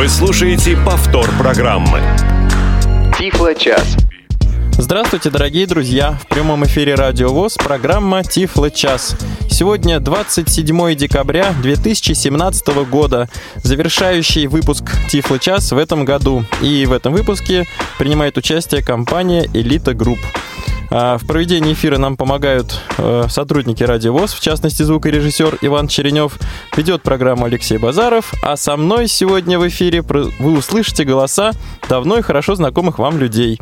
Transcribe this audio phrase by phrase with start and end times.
[0.00, 2.00] Вы слушаете повтор программы.
[3.18, 3.98] Тифло-час.
[4.78, 6.12] Здравствуйте, дорогие друзья!
[6.12, 9.14] В прямом эфире Радио ВОЗ программа Тифло час.
[9.50, 16.46] Сегодня 27 декабря 2017 года, завершающий выпуск Тифло час в этом году.
[16.62, 17.66] И в этом выпуске
[17.98, 20.20] принимает участие компания Элита Групп.
[20.90, 26.36] А, в проведении эфира нам помогают э, сотрудники Радио ВОЗ, в частности звукорежиссер Иван Черенев,
[26.76, 31.52] ведет программу Алексей Базаров, а со мной сегодня в эфире вы услышите голоса
[31.88, 33.60] давно и хорошо знакомых вам людей.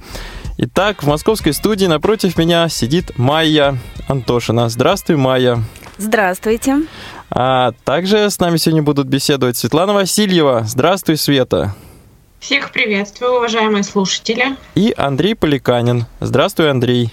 [0.57, 4.69] Итак, в московской студии напротив меня сидит Майя Антошина.
[4.69, 5.63] Здравствуй, Майя.
[5.99, 6.79] Здравствуйте.
[7.31, 10.65] А также с нами сегодня будут беседовать Светлана Васильева.
[10.67, 11.75] Здравствуй, Света.
[12.41, 14.57] Всех приветствую, уважаемые слушатели.
[14.75, 16.07] И Андрей Поликанин.
[16.21, 17.13] Здравствуй, Андрей.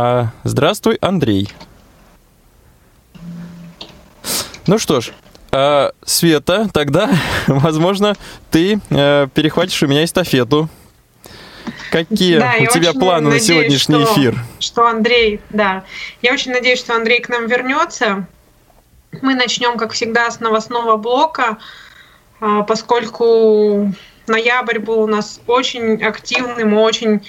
[0.00, 1.48] А, здравствуй, Андрей.
[4.68, 5.10] Ну что ж,
[5.50, 7.10] а, Света, тогда,
[7.48, 8.14] возможно,
[8.52, 10.68] ты э, перехватишь у меня эстафету.
[11.90, 14.38] Какие да, у тебя планы надеюсь, на сегодняшний что, эфир?
[14.60, 15.82] Что Андрей, да.
[16.22, 18.28] Я очень надеюсь, что Андрей к нам вернется.
[19.20, 21.58] Мы начнем, как всегда, с новостного блока,
[22.38, 23.92] а, поскольку
[24.28, 27.26] ноябрь был у нас очень активным, очень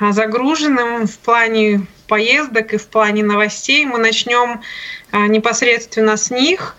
[0.00, 3.86] а, загруженным в плане поездок и в плане новостей.
[3.86, 4.60] Мы начнем
[5.12, 6.76] непосредственно с них.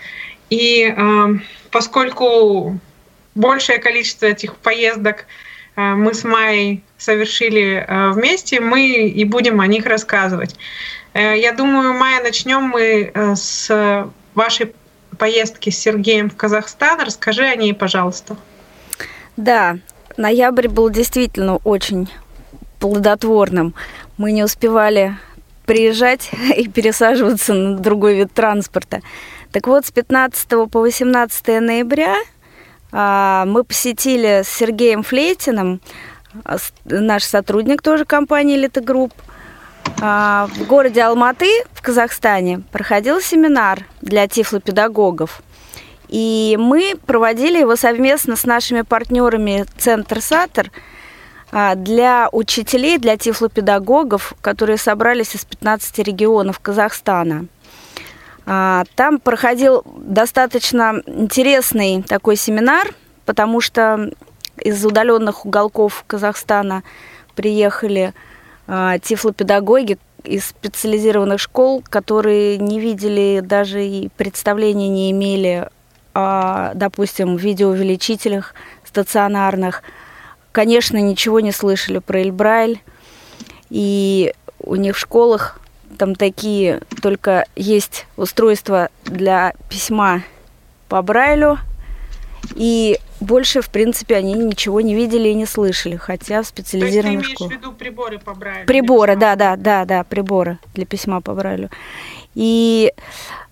[0.49, 1.27] И э,
[1.71, 2.77] поскольку
[3.35, 5.25] большее количество этих поездок
[5.75, 10.55] э, мы с Майей совершили вместе, мы и будем о них рассказывать.
[11.13, 14.73] Э, я думаю, Майя, начнем мы э, с вашей
[15.17, 16.99] поездки с Сергеем в Казахстан.
[17.01, 18.37] Расскажи о ней, пожалуйста.
[19.37, 19.77] Да,
[20.17, 22.09] ноябрь был действительно очень
[22.79, 23.73] плодотворным.
[24.17, 25.17] Мы не успевали
[25.65, 29.01] приезжать и пересаживаться на другой вид транспорта.
[29.51, 32.17] Так вот, с 15 по 18 ноября
[32.91, 35.81] а, мы посетили с Сергеем Флейтиным,
[36.45, 39.13] а, наш сотрудник тоже компании «Элита Групп»,
[40.01, 45.41] а, в городе Алматы в Казахстане проходил семинар для тифлопедагогов.
[46.07, 50.71] И мы проводили его совместно с нашими партнерами Центр Сатор
[51.51, 57.47] для учителей, для тифлопедагогов, которые собрались из 15 регионов Казахстана–
[58.45, 62.93] а, там проходил достаточно интересный такой семинар,
[63.25, 64.11] потому что
[64.59, 66.83] из удаленных уголков Казахстана
[67.35, 68.13] приехали
[68.67, 75.67] а, тифлопедагоги из специализированных школ, которые не видели даже и представления не имели
[76.13, 78.53] о, допустим, видеоувеличителях
[78.83, 79.81] стационарных.
[80.51, 82.81] Конечно, ничего не слышали про Эльбрайль.
[83.69, 85.59] И у них в школах
[85.97, 90.23] там такие только есть устройства для письма
[90.89, 91.57] по Брайлю,
[92.55, 97.37] и больше, в принципе, они ничего не видели и не слышали, хотя в специализированных школах.
[97.37, 98.65] То есть ты имеешь в виду приборы по Брайлю?
[98.65, 101.69] Приборы, да, да, да, да, приборы для письма по Брайлю.
[102.33, 102.91] И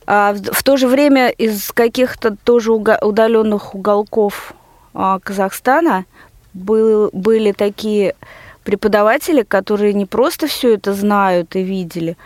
[0.05, 4.53] а, в, в то же время из каких-то тоже удаленных уголков
[4.93, 6.05] а, Казахстана
[6.53, 8.15] был, были такие
[8.63, 12.17] преподаватели, которые не просто все это знают и видели,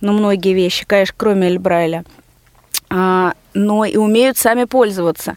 [0.00, 2.04] но многие вещи, конечно, кроме Эльбрайля,
[2.90, 5.36] а, но и умеют сами пользоваться.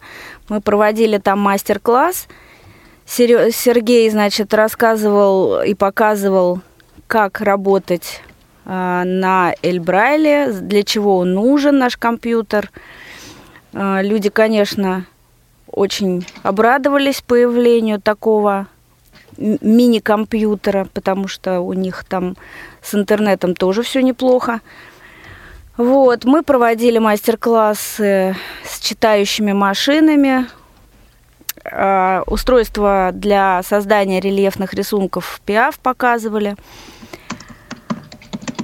[0.50, 2.28] Мы проводили там мастер-класс.
[3.06, 6.62] Сергей, значит, рассказывал и показывал,
[7.08, 8.22] как работать
[8.66, 12.70] а, на Эльбрайле, для чего нужен, наш компьютер.
[13.74, 15.06] А, люди, конечно,
[15.72, 18.68] очень обрадовались появлению такого
[19.38, 22.36] мини-компьютера, потому что у них там
[22.82, 24.62] с интернетом тоже все неплохо.
[25.78, 30.48] Вот, мы проводили мастер-классы с читающими машинами,
[31.64, 36.56] э, устройства для создания рельефных рисунков ПИАФ показывали.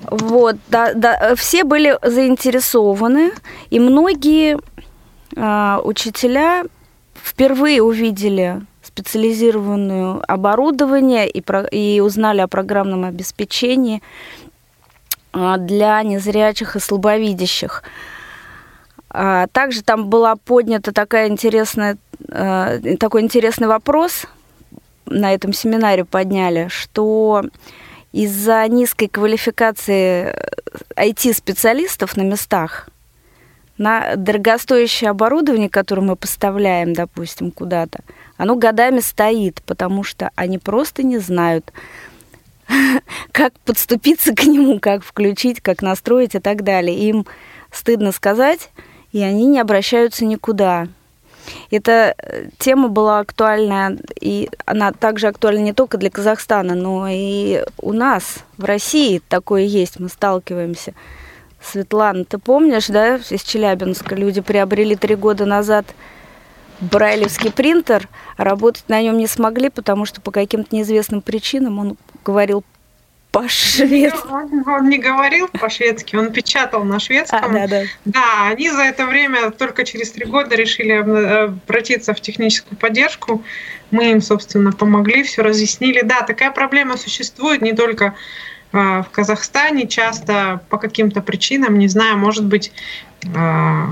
[0.10, 3.32] Вот, да, да, все были заинтересованы,
[3.70, 4.58] и многие
[5.36, 6.64] э, учителя
[7.16, 14.02] впервые увидели специализированное оборудование и, про, и узнали о программном обеспечении
[15.32, 17.84] а, для незрячих и слабовидящих.
[19.10, 21.98] А, также там была поднята такая интересная,
[22.30, 24.26] а, такой интересный вопрос,
[25.06, 27.44] на этом семинаре подняли, что
[28.12, 30.36] из-за низкой квалификации
[30.96, 32.90] IT-специалистов на местах
[33.78, 38.00] на дорогостоящее оборудование, которое мы поставляем, допустим, куда-то,
[38.38, 41.72] оно годами стоит, потому что они просто не знают,
[43.32, 46.98] как подступиться к нему, как включить, как настроить и так далее.
[47.10, 47.26] Им
[47.72, 48.70] стыдно сказать,
[49.12, 50.88] и они не обращаются никуда.
[51.72, 57.64] Эта э, тема была актуальна, и она также актуальна не только для Казахстана, но и
[57.78, 60.94] у нас, в России такое есть, мы сталкиваемся.
[61.64, 65.86] Светлана, ты помнишь, да, из Челябинска люди приобрели три года назад
[66.80, 68.08] брайлевский принтер,
[68.38, 72.64] а работать на нем не смогли, потому что по каким-то неизвестным причинам он говорил
[73.32, 74.28] по-шведски.
[74.28, 77.44] Он, он не говорил по-шведски, он печатал на шведском.
[77.44, 77.84] А, да, да.
[78.06, 83.44] да, они за это время только через три года решили обратиться в техническую поддержку.
[83.90, 86.02] Мы им, собственно, помогли, все разъяснили.
[86.02, 88.14] Да, такая проблема существует не только
[88.74, 92.72] в Казахстане, часто по каким-то причинам, не знаю, может быть,
[93.36, 93.92] а,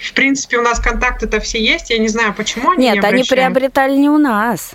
[0.00, 3.24] в принципе, у нас контакты-то все есть, я не знаю, почему они Нет, не они
[3.24, 4.74] приобретали не у нас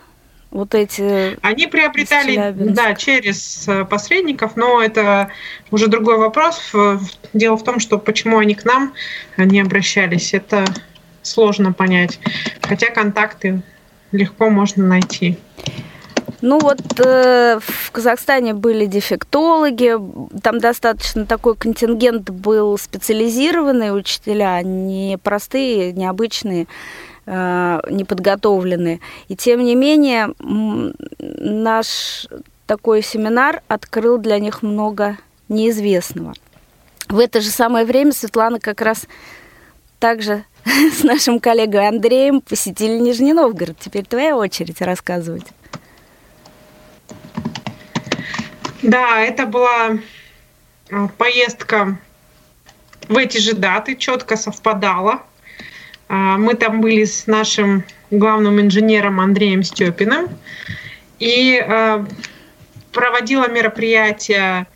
[0.54, 1.38] вот эти...
[1.42, 5.30] Они приобретали, да, через э, посредников, но это
[5.71, 6.71] уже другой вопрос.
[7.33, 8.94] Дело в том, что почему они к нам
[9.36, 10.65] не обращались, это
[11.24, 12.19] сложно понять.
[12.62, 13.63] Хотя контакты
[14.12, 15.39] легко можно найти.
[16.45, 19.95] Ну вот э, в Казахстане были дефектологи,
[20.41, 26.67] там достаточно такой контингент был специализированные учителя, не простые, необычные.
[27.25, 28.99] Э, неподготовлены.
[29.29, 30.33] И тем не менее,
[31.17, 32.27] наш
[32.67, 35.17] такой семинар открыл для них много
[35.47, 36.33] неизвестного.
[37.07, 39.07] В это же самое время Светлана как раз
[39.99, 43.77] также с нашим коллегой Андреем посетили Нижний Новгород.
[43.79, 45.45] Теперь твоя очередь рассказывать.
[48.83, 49.97] Да, это была
[50.89, 51.97] э, поездка
[53.07, 55.24] в эти же даты, четко совпадала.
[56.09, 60.27] А, мы там были с нашим главным инженером Андреем Степиным
[61.18, 62.06] и а,
[62.91, 64.68] проводила мероприятие,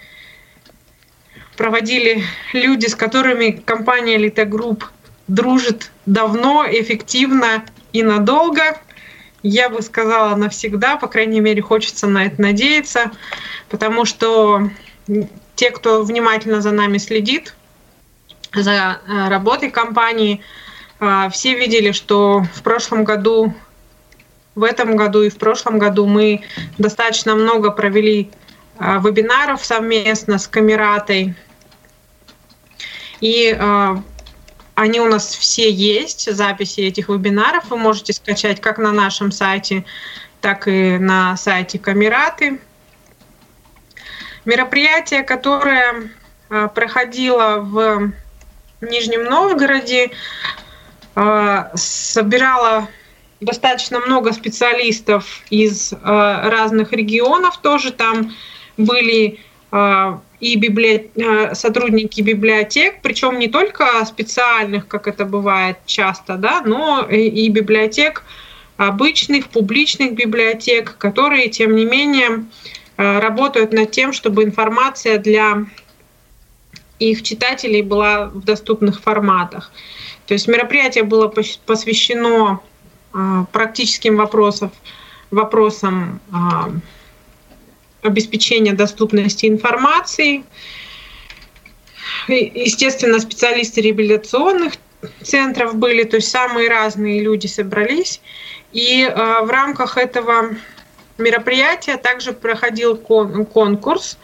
[1.57, 4.85] проводили люди, с которыми компания Group
[5.27, 8.79] дружит давно, эффективно и надолго.
[9.43, 13.11] Я бы сказала навсегда, по крайней мере, хочется на это надеяться,
[13.69, 14.69] потому что
[15.55, 17.55] те, кто внимательно за нами следит,
[18.53, 20.41] за а, работой компании,
[20.99, 23.53] а, все видели, что в прошлом году,
[24.55, 26.41] в этом году и в прошлом году мы
[26.77, 28.31] достаточно много провели
[28.79, 31.35] а, вебинаров совместно с Камератой.
[33.19, 33.57] И
[34.77, 37.71] они у нас все есть, записи этих вебинаров.
[37.71, 39.85] Вы можете скачать как на нашем сайте,
[40.39, 42.59] так и на сайте Камераты.
[44.45, 46.11] Мероприятие, которое
[46.75, 48.11] проходило в
[48.81, 50.11] Нижнем Новгороде,
[51.15, 52.87] а, собирала
[53.41, 58.31] достаточно много специалистов из а, разных регионов тоже там
[58.77, 59.39] были
[60.39, 61.09] и библи...
[61.53, 68.23] сотрудники библиотек, причем не только специальных, как это бывает часто, да, но и библиотек
[68.77, 72.45] обычных, публичных библиотек, которые, тем не менее,
[72.97, 75.65] работают над тем, чтобы информация для
[76.99, 79.71] их читателей была в доступных форматах.
[80.25, 81.27] То есть мероприятие было
[81.65, 82.59] посвящено
[83.13, 84.71] а, практическим вопросам,
[85.31, 86.19] вопросам
[88.01, 90.43] обеспечения доступности информации.
[92.27, 94.73] Естественно, специалисты реабилитационных
[95.23, 98.21] центров были, то есть самые разные люди собрались.
[98.73, 100.55] И а, в рамках этого
[101.17, 104.17] мероприятия также проходил конкурс.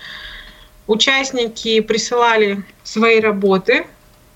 [0.88, 3.86] Участники присылали свои работы.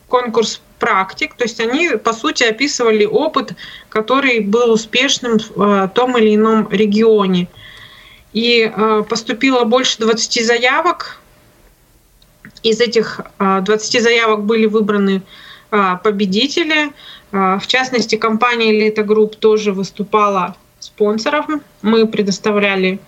[0.07, 3.53] Конкурс практик, то есть они, по сути, описывали опыт,
[3.89, 7.47] который был успешным в э, том или ином регионе.
[8.33, 11.19] И э, поступило больше 20 заявок.
[12.63, 15.21] Из этих 20 э, заявок были выбраны
[15.69, 16.93] победители.
[17.31, 21.61] В частности, компания Elite Group тоже выступала спонсором.
[21.81, 22.99] Мы предоставляли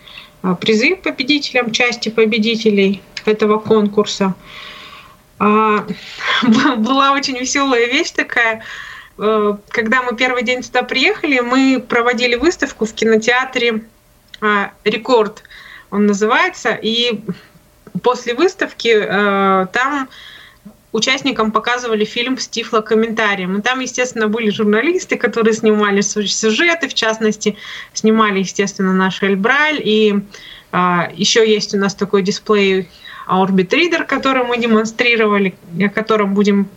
[0.59, 4.35] призы победителям, части победителей этого конкурса.
[5.39, 5.85] А,
[6.77, 8.61] была очень веселая вещь такая.
[9.17, 13.83] Э, когда мы первый день сюда приехали, мы проводили выставку в кинотеатре
[14.83, 15.43] «Рекорд»,
[15.91, 17.21] он называется, и
[18.03, 20.09] после выставки э, там
[20.91, 23.57] участникам показывали фильм с тифлокомментарием.
[23.57, 27.57] И там, естественно, были журналисты, которые снимали сюжеты, в частности,
[27.93, 29.79] снимали, естественно, наш Эльбраль.
[29.83, 30.19] И
[30.71, 32.89] а, еще есть у нас такой дисплей
[33.29, 36.67] Orbit Reader, который мы демонстрировали, о котором будем,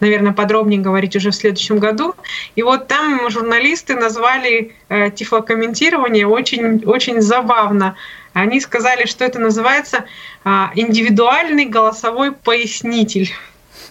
[0.00, 2.14] наверное, подробнее говорить уже в следующем году.
[2.56, 7.96] И вот там журналисты назвали э, тифлокомментирование очень, очень забавно.
[8.32, 10.04] Они сказали, что это называется
[10.44, 13.30] э, индивидуальный голосовой пояснитель.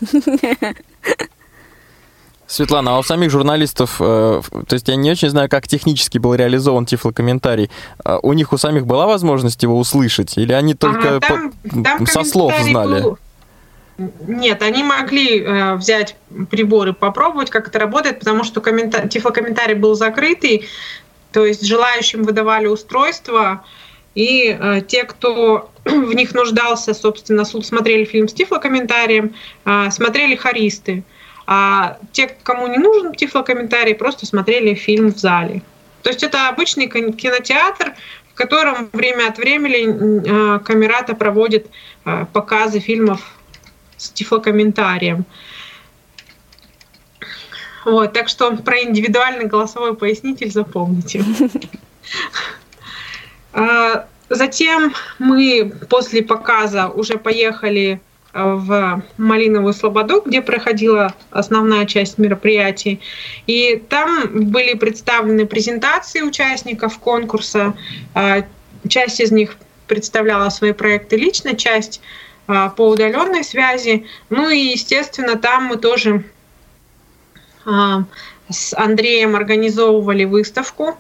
[2.52, 6.34] Светлана, а у самих журналистов, э, то есть я не очень знаю, как технически был
[6.36, 7.72] реализован тифлокомментарий,
[8.04, 10.38] а у них у самих была возможность его услышать?
[10.38, 13.04] Или они только ага, там, по, там со слов знали?
[13.04, 13.20] Был...
[14.28, 16.18] Нет, они могли э, взять
[16.50, 19.08] прибор и попробовать, как это работает, потому что коммента...
[19.08, 20.68] тифлокомментарий был закрытый,
[21.32, 23.64] то есть желающим выдавали устройство,
[24.14, 31.06] и э, те, кто в них нуждался, собственно, смотрели фильм с тифлокомментарием, э, смотрели хористы.
[31.48, 35.62] А те, кому не нужен тифлокомментарий, просто смотрели фильм в зале.
[36.04, 37.94] То есть это обычный кинотеатр,
[38.32, 41.68] в котором время от времени э, камерата проводит
[42.06, 43.36] э, показы фильмов
[43.98, 45.26] с тифлокомментарием.
[47.86, 51.24] Вот, так что про индивидуальный голосовой пояснитель запомните.
[53.54, 58.00] А, затем мы после показа уже поехали
[58.34, 63.02] в Малиновую Слободу, где проходила основная часть мероприятий.
[63.48, 67.74] И там были представлены презентации участников конкурса.
[68.14, 68.46] А,
[68.88, 69.58] часть из них
[69.88, 72.02] представляла свои проекты лично, часть
[72.48, 74.06] а, по удаленной связи.
[74.30, 76.24] Ну и, естественно, там мы тоже
[77.64, 80.98] с Андреем организовывали выставку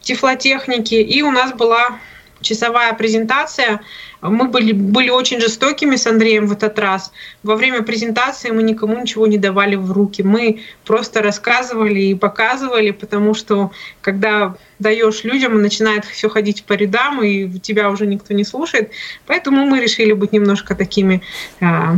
[0.00, 2.00] тифлотехники, и у нас была
[2.40, 3.80] часовая презентация.
[4.22, 7.12] Мы были, были очень жестокими с Андреем в этот раз.
[7.42, 10.22] Во время презентации мы никому ничего не давали в руки.
[10.22, 17.22] Мы просто рассказывали и показывали, потому что когда даешь людям, начинает все ходить по рядам,
[17.22, 18.90] и тебя уже никто не слушает.
[19.26, 21.22] Поэтому мы решили быть немножко такими
[21.60, 21.96] а,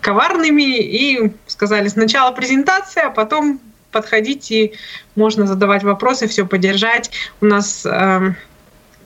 [0.00, 4.72] коварными и сказали сначала презентация, а потом подходите,
[5.14, 7.10] можно задавать вопросы, все поддержать.
[7.40, 8.34] У нас э,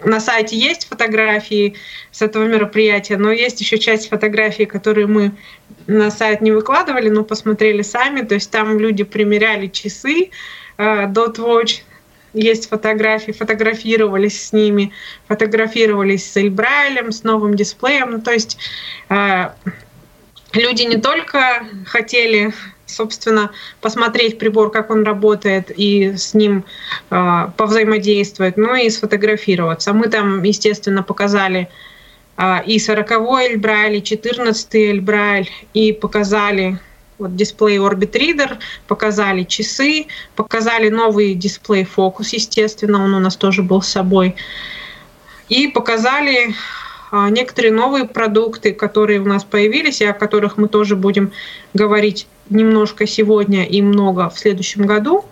[0.05, 1.77] на сайте есть фотографии
[2.11, 5.33] с этого мероприятия, но есть еще часть фотографий, которые мы
[5.87, 8.23] на сайт не выкладывали, но посмотрели сами.
[8.23, 10.31] То есть там люди примеряли часы
[10.79, 11.83] э, Dot Watch,
[12.35, 14.93] есть фотографии, фотографировались с ними,
[15.29, 18.13] фотографировались с Эльбрайлем, с новым дисплеем.
[18.13, 18.59] Ну, то есть
[19.09, 19.51] э,
[20.53, 22.53] люди не только хотели
[22.93, 26.65] собственно, посмотреть прибор, как он работает, и с ним
[27.11, 29.93] э, повзаимодействовать, ну и сфотографироваться.
[29.93, 31.69] Мы там, естественно, показали
[32.37, 36.79] э, и 40-й Эльбрайль, и 14-й Эльбрайль, и показали
[37.19, 40.07] вот дисплей Orbit Reader, показали часы,
[40.37, 44.35] показали новый дисплей Focus, естественно, он у нас тоже был с собой,
[45.49, 46.55] и показали
[47.13, 51.33] некоторые новые продукты, которые у нас появились, и о которых мы тоже будем
[51.75, 55.25] говорить немножко сегодня и много в следующем году.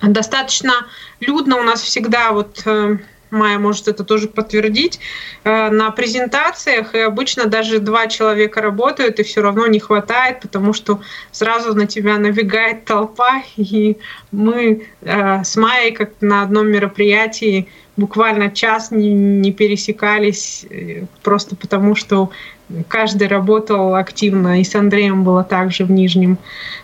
[0.00, 0.72] Достаточно
[1.20, 2.98] людно у нас всегда, вот э,
[3.34, 5.00] Майя может это тоже подтвердить,
[5.44, 10.72] э, на презентациях, и обычно даже два человека работают, и все равно не хватает, потому
[10.72, 11.00] что
[11.32, 13.98] сразу на тебя набегает толпа, и
[14.32, 20.66] мы э, с Майей как на одном мероприятии буквально час не, не пересекались,
[21.22, 22.30] просто потому что
[22.88, 26.38] каждый работал активно, и с Андреем было также в Нижнем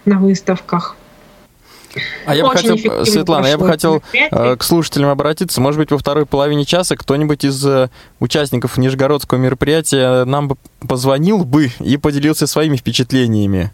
[0.05, 0.97] на выставках.
[2.25, 5.61] А я бы хотел, Светлана, я бы хотел э, к слушателям обратиться.
[5.61, 10.57] Может быть, во второй половине часа кто-нибудь из э, участников Нижегородского мероприятия нам бы
[10.87, 13.73] позвонил бы и поделился своими впечатлениями.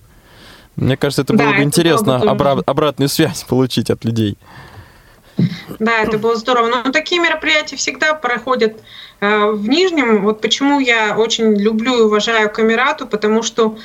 [0.77, 4.05] Мне кажется, это да, было бы это интересно было бы обра- обратную связь получить от
[4.05, 4.37] людей.
[5.79, 6.69] Да, это было здорово.
[6.69, 8.81] Но такие мероприятия всегда проходят
[9.21, 10.23] э, в Нижнем.
[10.23, 13.77] Вот почему я очень люблю и уважаю Камерату, потому что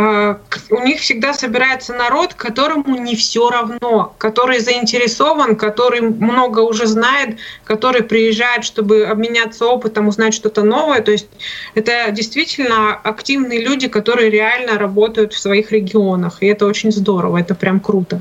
[0.00, 7.38] у них всегда собирается народ, которому не все равно, который заинтересован, который много уже знает,
[7.64, 11.02] который приезжает, чтобы обменяться опытом, узнать что-то новое.
[11.02, 11.28] То есть
[11.74, 16.38] это действительно активные люди, которые реально работают в своих регионах.
[16.40, 18.20] И это очень здорово, это прям круто.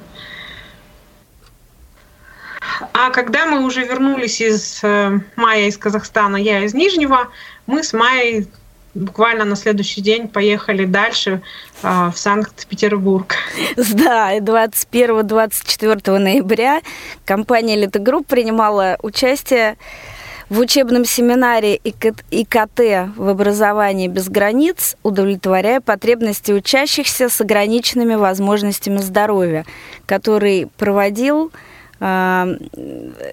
[2.94, 7.30] А когда мы уже вернулись из э, мая из Казахстана, я из Нижнего,
[7.68, 8.48] мы с Майей
[8.94, 11.42] буквально на следующий день поехали дальше
[11.84, 13.36] э, в Санкт-Петербург.
[13.76, 16.82] Да, 21-24 ноября
[17.26, 19.78] компания Литогрупп принимала участие
[20.50, 22.80] в учебном семинаре ИКТ
[23.16, 29.66] в образовании без границ, удовлетворяя потребности учащихся с ограниченными возможностями здоровья,
[30.08, 31.52] который проводил
[32.00, 32.48] а,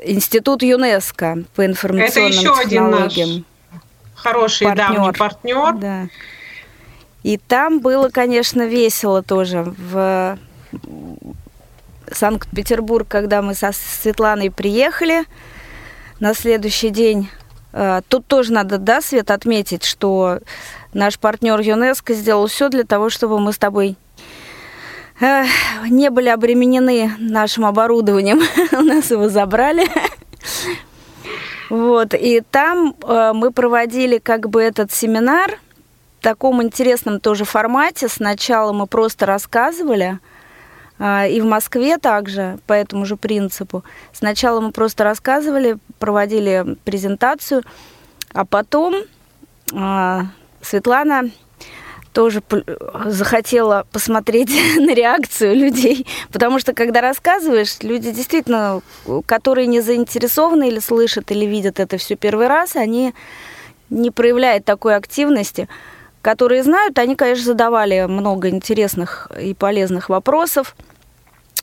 [0.05, 3.29] институт ЮНЕСКО по информационным Это еще технологиям.
[3.29, 3.43] Один наш
[4.27, 4.89] хороший партнер.
[4.89, 5.75] давний партнер.
[5.75, 6.09] Да.
[7.23, 9.75] И там было, конечно, весело тоже.
[9.77, 10.39] В
[12.11, 15.25] Санкт-Петербург, когда мы со Светланой приехали,
[16.21, 17.29] на следующий день
[17.73, 20.39] а, Тут тоже надо, да, Свет, отметить, что
[20.95, 23.97] наш партнер ЮНЕСКО сделал все для того, чтобы мы с тобой
[25.21, 28.41] не были обременены нашим оборудованием.
[28.73, 29.87] У нас его забрали.
[31.69, 35.59] Вот, и там э, мы проводили как бы этот семинар
[36.21, 38.09] в таком интересном тоже формате.
[38.09, 40.19] Сначала мы просто рассказывали,
[40.99, 43.83] э, и в Москве также по этому же принципу.
[44.13, 47.63] Сначала мы просто рассказывали, проводили презентацию,
[48.33, 48.95] а потом
[49.73, 50.21] э,
[50.63, 51.31] Светлана
[52.17, 52.43] тоже
[53.05, 58.81] захотела посмотреть на реакцию людей, потому что когда рассказываешь, люди действительно,
[59.27, 63.13] которые не заинтересованы или слышат, или видят это все первый раз, они
[63.91, 65.69] не проявляют такой активности.
[66.23, 70.75] Которые знают, они, конечно, задавали много интересных и полезных вопросов.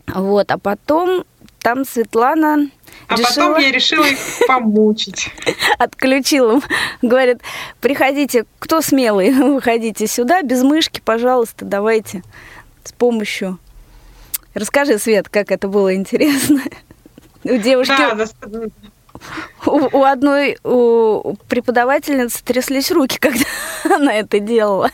[0.06, 1.24] Вот, а потом
[1.62, 2.70] там Светлана
[3.08, 3.28] а решила...
[3.28, 5.30] потом я решила их помучить.
[5.78, 6.62] Отключила.
[7.02, 7.42] Говорит,
[7.82, 12.24] приходите, кто смелый, выходите сюда, без мышки, пожалуйста, давайте
[12.84, 13.60] с помощью...
[14.54, 16.62] Расскажи, Свет, как это было интересно.
[17.44, 17.96] У девушки...
[17.98, 18.28] Да,
[19.66, 23.46] у, у одной у преподавательницы тряслись руки, когда
[23.86, 24.92] она это делала.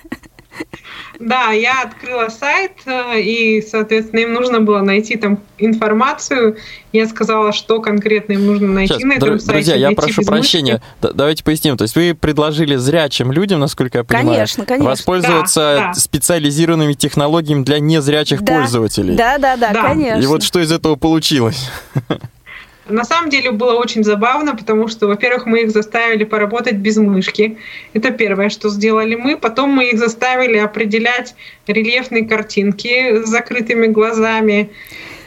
[1.19, 6.57] Да, я открыла сайт, э, и, соответственно, им нужно было найти там информацию.
[6.93, 9.71] Я сказала, что конкретно им нужно найти Сейчас, на этом друзья, сайте.
[9.71, 10.81] Друзья, я прошу прощения.
[11.01, 11.75] Да, давайте поясним.
[11.75, 14.89] То есть вы предложили зрячим людям, насколько я понимаю, конечно, конечно.
[14.89, 15.93] воспользоваться да, да.
[15.93, 18.53] специализированными технологиями для незрячих да.
[18.53, 19.15] пользователей.
[19.15, 20.21] Да, да, да, да, конечно.
[20.21, 21.69] И вот что из этого получилось?
[22.89, 27.57] На самом деле было очень забавно, потому что, во-первых, мы их заставили поработать без мышки.
[27.93, 29.37] Это первое, что сделали мы.
[29.37, 31.35] Потом мы их заставили определять
[31.67, 34.69] рельефные картинки с закрытыми глазами.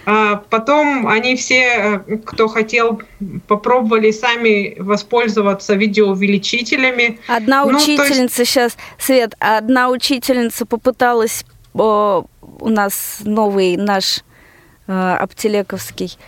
[0.05, 3.03] А потом они все, э, кто хотел,
[3.47, 7.21] попробовали сами воспользоваться видеоувеличителями.
[7.29, 8.51] Одна ну, учительница есть...
[8.51, 14.25] сейчас, Свет, одна учительница попыталась, о, у нас новый наш
[14.89, 16.19] э, Аптелековский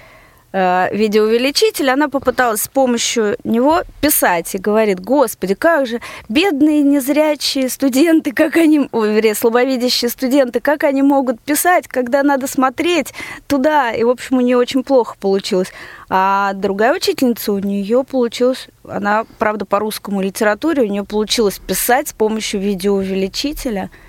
[0.56, 7.68] Э, видеоувеличитель, она попыталась с помощью него писать и говорит, господи, как же бедные незрячие
[7.68, 13.12] студенты, как они, ой, слабовидящие студенты, как они могут писать, когда надо смотреть
[13.48, 13.90] туда.
[13.90, 15.72] И, в общем, у нее очень плохо получилось.
[16.08, 22.10] А другая учительница, у нее получилось, она, правда, по русскому литературе, у нее получилось писать
[22.10, 23.90] с помощью видеоувеличителя–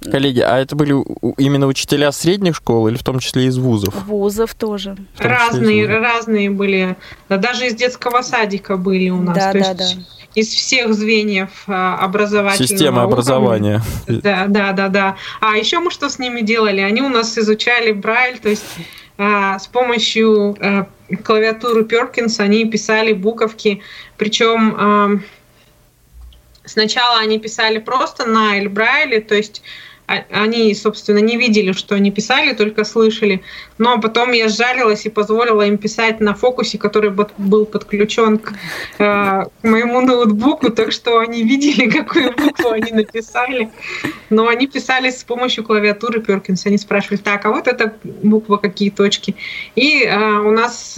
[0.00, 0.94] Коллеги, а это были
[1.38, 3.94] именно учителя средних школ или в том числе из вузов?
[4.06, 4.96] Вузов тоже.
[5.18, 6.96] Разные, разные были.
[7.28, 9.36] Даже из детского садика были у нас.
[9.36, 10.02] Да, То да, есть да.
[10.34, 13.82] Из всех звеньев а, образовательного Система образования.
[14.06, 15.16] Да, да, да, да.
[15.40, 16.82] А еще мы что с ними делали?
[16.82, 18.64] Они у нас изучали Брайль, то есть
[19.16, 20.88] а, с помощью а,
[21.24, 23.80] клавиатуры Перкинс они писали буковки,
[24.18, 25.22] причем
[26.66, 29.62] сначала они писали просто на Эльбрайле, то есть
[30.08, 33.42] а, они, собственно, не видели, что они писали, только слышали.
[33.78, 38.54] Но потом я сжалилась и позволила им писать на фокусе, который был подключен к, э,
[38.98, 43.70] к моему ноутбуку, так что они видели, какую букву они написали.
[44.30, 46.66] Но они писали с помощью клавиатуры Перкинс.
[46.66, 49.34] Они спрашивали, так, а вот эта буква, какие точки?
[49.74, 50.96] И э, у нас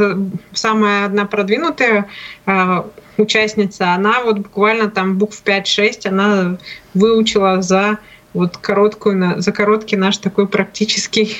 [0.52, 2.08] самая одна продвинутая
[2.44, 2.82] э,
[3.18, 6.58] участница, она вот буквально там букв 5-6 она
[6.94, 7.98] выучила за
[8.34, 11.36] вот короткую, за короткий наш такой практический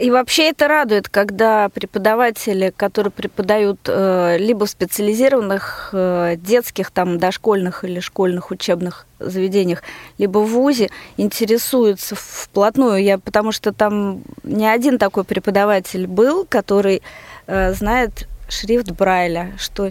[0.00, 7.18] и вообще это радует, когда преподаватели, которые преподают э, либо в специализированных э, детских, там,
[7.18, 9.82] дошкольных или школьных учебных заведениях,
[10.16, 10.88] либо в ВУЗе,
[11.18, 13.04] интересуются вплотную.
[13.04, 17.02] Я, потому что там не один такой преподаватель был, который
[17.46, 19.90] э, знает шрифт Брайля, что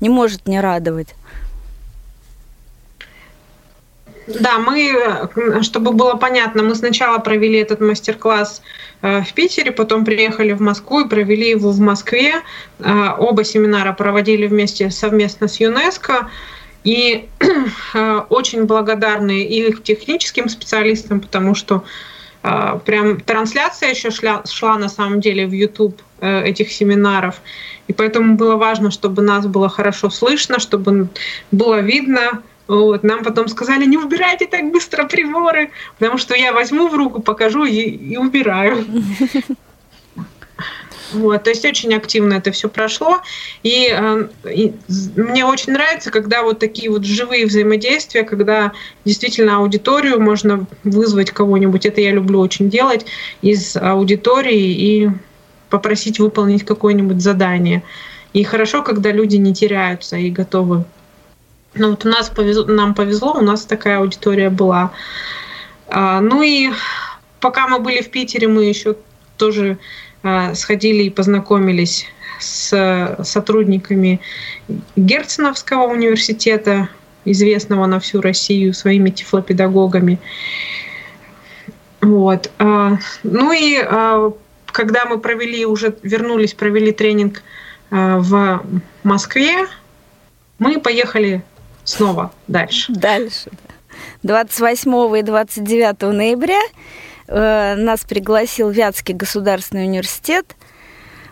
[0.00, 1.14] не может не радовать.
[4.26, 5.28] Да, мы,
[5.62, 8.62] чтобы было понятно, мы сначала провели этот мастер-класс
[9.02, 12.36] э, в Питере, потом приехали в Москву и провели его в Москве.
[12.78, 16.30] Э, оба семинара проводили вместе совместно с ЮНЕСКО.
[16.84, 17.28] И
[17.94, 21.84] э, очень благодарны и техническим специалистам, потому что
[22.84, 27.40] прям трансляция еще шла, шла на самом деле в YouTube этих семинаров.
[27.88, 31.08] И поэтому было важно, чтобы нас было хорошо слышно, чтобы
[31.50, 33.02] было видно, вот.
[33.02, 37.64] Нам потом сказали, не убирайте так быстро приборы, потому что я возьму в руку, покажу
[37.64, 38.84] и, и убираю.
[41.14, 43.20] Вот, то есть очень активно это все прошло.
[43.62, 44.74] И, э, и
[45.16, 48.72] мне очень нравится, когда вот такие вот живые взаимодействия, когда
[49.04, 53.06] действительно аудиторию можно вызвать кого-нибудь, это я люблю очень делать,
[53.42, 55.10] из аудитории и
[55.70, 57.82] попросить выполнить какое-нибудь задание.
[58.32, 60.84] И хорошо, когда люди не теряются и готовы
[61.76, 64.92] ну вот у нас повезло, нам повезло, у нас такая аудитория была.
[65.88, 66.70] А, ну и
[67.40, 68.96] пока мы были в Питере, мы еще
[69.36, 69.78] тоже
[70.54, 72.06] сходили и познакомились
[72.40, 74.20] с сотрудниками
[74.96, 76.88] Герценовского университета,
[77.24, 80.18] известного на всю Россию своими тифлопедагогами.
[82.00, 82.50] Вот.
[82.58, 84.32] А, ну и а,
[84.66, 87.42] когда мы провели, уже вернулись, провели тренинг
[87.90, 88.62] а, в
[89.02, 89.66] Москве,
[90.58, 91.42] мы поехали
[91.84, 92.92] снова дальше.
[92.92, 93.50] Дальше.
[94.22, 100.56] 28 и 29 ноября э, нас пригласил Вятский государственный университет.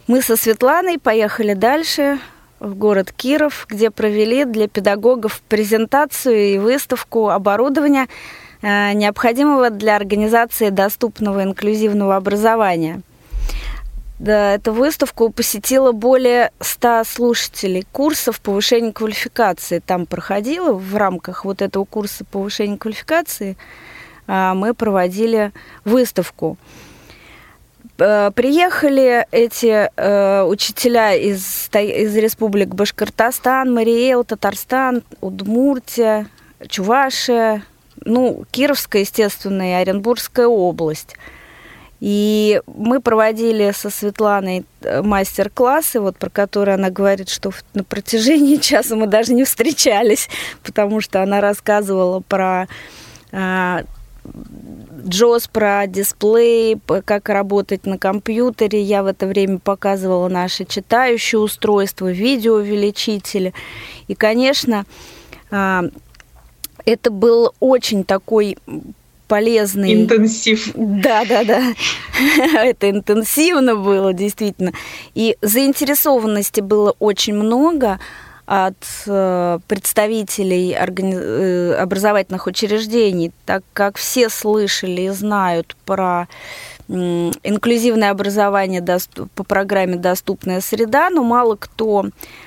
[0.07, 2.19] Мы со Светланой поехали дальше
[2.61, 8.09] в город Киров, где провели для педагогов презентацию и выставку оборудования,
[8.63, 13.03] э, необходимого для организации доступного инклюзивного образования–
[14.23, 19.81] да, эту выставку посетила более 100 слушателей курсов повышения квалификации.
[19.81, 23.57] Там проходило в рамках вот этого курса повышения квалификации
[24.27, 25.53] мы проводили
[25.85, 26.57] выставку.
[27.99, 36.27] Э, приехали эти э, учителя из, из республик Башкортостан, Мариэл, Татарстан, Удмуртия,
[36.69, 37.63] Чувашия,
[38.05, 41.17] ну, Кировская, естественно, и Оренбургская область–
[42.03, 48.57] и мы проводили со Светланой э, мастер-классы, вот про которые она говорит, что на протяжении
[48.61, 50.29] часа мы даже не встречались,
[50.65, 52.67] потому что она рассказывала про
[53.31, 53.85] а,
[55.07, 58.81] Джос про дисплей, как работать на компьютере.
[58.81, 63.53] Я в это время показывала наши читающие устройства, видеоувеличители.
[64.07, 64.87] И, конечно,
[65.51, 65.85] а,
[66.85, 68.57] это был очень такой
[69.27, 69.95] полезный.
[69.95, 70.73] Интенсив.
[70.75, 71.75] Да, да, да.
[72.63, 74.73] Это интенсивно было, действительно.
[75.15, 77.99] И заинтересованности было очень много
[78.47, 78.75] от
[79.07, 86.29] э, представителей э, образовательных учреждений, так как все слышали и знают про
[86.93, 88.85] инклюзивное образование
[89.35, 92.07] по программе «Доступная среда», но мало кто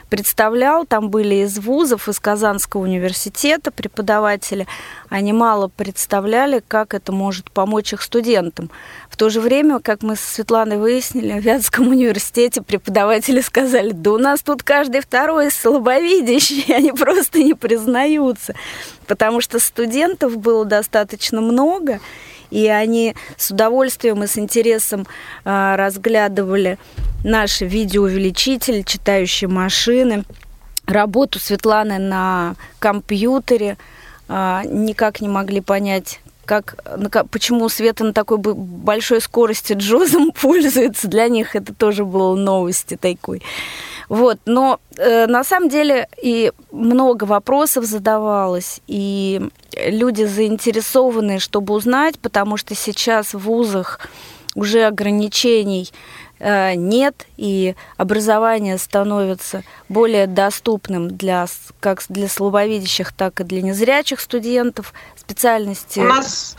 [0.10, 4.68] представлял, там были из вузов, из Казанского университета преподаватели,
[5.10, 8.70] они мало представляли, как это может помочь их студентам.
[9.10, 14.12] В то же время, как мы с Светланой выяснили, в Вятском университете преподаватели сказали, да
[14.12, 18.54] у нас тут каждый второй слабовидящий, они просто не признаются,
[19.08, 22.00] потому что студентов было достаточно много,
[22.52, 25.08] и они с удовольствием и с интересом
[25.44, 26.78] а, разглядывали
[27.24, 30.24] наши видеоувеличители, читающие машины,
[30.86, 33.78] работу Светланы на компьютере,
[34.28, 36.78] а, никак не могли понять, как,
[37.32, 41.08] почему Света на такой большой скорости джозом пользуется.
[41.08, 43.42] Для них это тоже было новости такой.
[44.10, 49.42] Вот, но э, на самом деле и много вопросов задавалось, и
[49.76, 54.00] люди заинтересованы, чтобы узнать, потому что сейчас в вузах
[54.56, 55.92] уже ограничений
[56.40, 61.48] э, нет, и образование становится более доступным для,
[61.80, 64.94] как для слабовидящих, так и для незрячих студентов.
[65.16, 66.00] Специальности...
[66.00, 66.56] У нас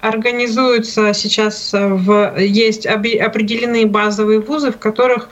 [0.00, 5.28] организуются сейчас, э, в, есть определенные базовые вузы, в которых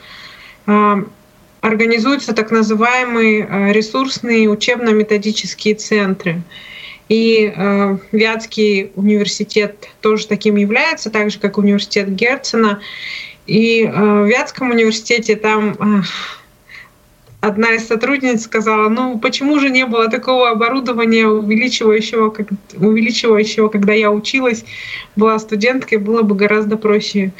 [0.67, 0.95] э,
[1.61, 6.41] организуются так называемые э, ресурсные учебно-методические центры.
[7.07, 12.79] И э, Вятский университет тоже таким является, так же как университет Герцена.
[13.45, 16.01] И э, в Вятском университете там э,
[17.41, 22.47] одна из сотрудниц сказала, ну почему же не было такого оборудования увеличивающего, как,
[22.77, 24.63] увеличивающего, когда я училась,
[25.15, 27.33] была студенткой, было бы гораздо проще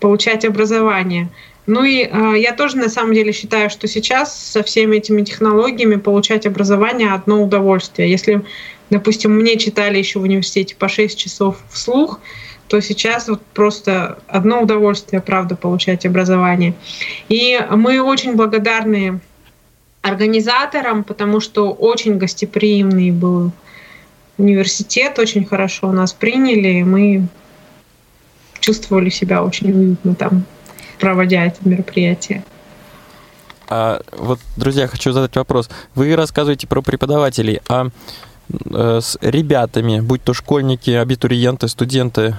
[0.00, 1.28] получать образование.
[1.66, 5.96] Ну и э, я тоже на самом деле считаю, что сейчас со всеми этими технологиями
[5.96, 8.10] получать образование одно удовольствие.
[8.10, 8.42] Если,
[8.90, 12.20] допустим, мне читали еще в университете по 6 часов вслух,
[12.66, 16.74] то сейчас вот просто одно удовольствие, правда, получать образование.
[17.28, 19.20] И мы очень благодарны
[20.00, 23.52] организаторам, потому что очень гостеприимный был
[24.36, 27.26] университет, очень хорошо нас приняли, и мы
[28.58, 30.44] чувствовали себя очень уютно там
[31.02, 32.44] проводя это мероприятие.
[33.68, 35.68] А вот, друзья, хочу задать вопрос.
[35.96, 37.88] Вы рассказываете про преподавателей, а
[38.70, 42.36] с ребятами, будь то школьники, абитуриенты, студенты,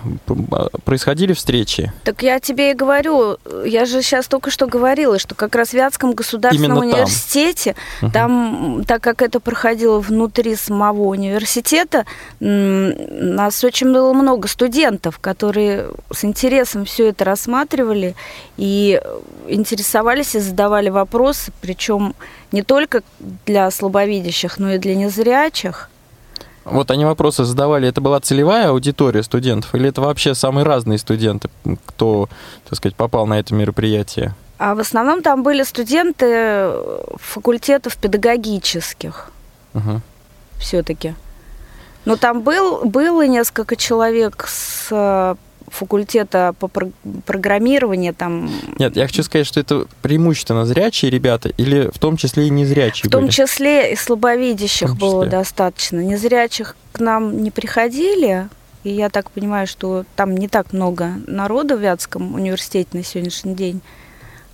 [0.85, 1.91] происходили встречи?
[2.03, 5.73] Так я тебе и говорю, я же сейчас только что говорила, что как раз в
[5.73, 12.05] Вятском государственном Именно университете, там, там так как это проходило внутри самого университета,
[12.39, 18.15] нас очень было много студентов, которые с интересом все это рассматривали
[18.57, 19.01] и
[19.47, 22.15] интересовались и задавали вопросы, причем
[22.51, 23.01] не только
[23.45, 25.89] для слабовидящих, но и для незрячих.
[26.65, 31.49] Вот они вопросы задавали, это была целевая аудитория студентов или это вообще самые разные студенты,
[31.85, 32.29] кто,
[32.67, 34.33] так сказать, попал на это мероприятие?
[34.57, 36.69] А в основном там были студенты
[37.15, 39.29] факультетов педагогических
[39.73, 40.01] Угу.
[40.59, 41.15] все-таки.
[42.05, 45.35] Но там был, было несколько человек с э,
[45.73, 46.91] факультета по про-
[47.25, 52.47] программированию, там, Нет, я хочу сказать, что это преимущественно зрячие ребята или в том числе
[52.47, 53.31] и незрячие в том были?
[53.31, 55.37] числе и слабовидящих том было числе.
[55.37, 55.99] достаточно.
[55.99, 58.47] Незрячих к нам не приходили,
[58.83, 63.55] и я так понимаю, что там не так много народа в Вятском университете на сегодняшний
[63.55, 63.81] день.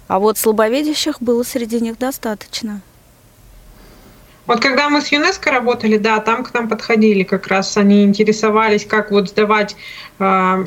[0.08, 2.82] А вот слабовидящих было среди них достаточно.
[4.50, 8.84] Вот когда мы с ЮНЕСКО работали, да, там к нам подходили как раз, они интересовались,
[8.84, 9.76] как вот сдавать,
[10.18, 10.66] э,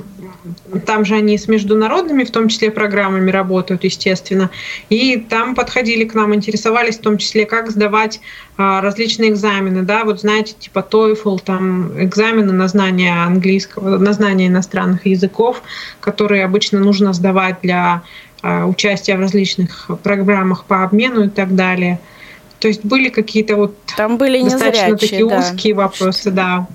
[0.87, 4.51] там же они с международными, в том числе, программами работают, естественно,
[4.89, 8.21] и там подходили к нам, интересовались в том числе, как сдавать
[8.57, 14.47] э, различные экзамены, да, вот знаете, типа TOEFL, там экзамены на знание английского, на знание
[14.47, 15.61] иностранных языков,
[15.99, 18.03] которые обычно нужно сдавать для
[18.45, 21.99] э, участия в различных программах по обмену и так далее.
[22.63, 25.39] То есть были какие-то вот Там были достаточно незрячие, такие да.
[25.41, 26.69] узкие вопросы, да.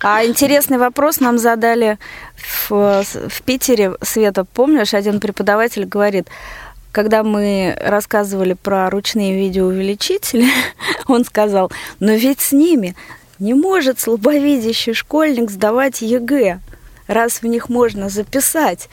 [0.00, 1.98] А интересный вопрос нам задали
[2.68, 3.94] в, в Питере.
[4.02, 6.26] Света, помнишь, один преподаватель говорит,
[6.90, 10.48] когда мы рассказывали про ручные видеоувеличители,
[11.06, 11.70] он сказал,
[12.00, 12.96] но ведь с ними
[13.38, 16.58] не может слабовидящий школьник сдавать ЕГЭ,
[17.06, 18.88] раз в них можно записать,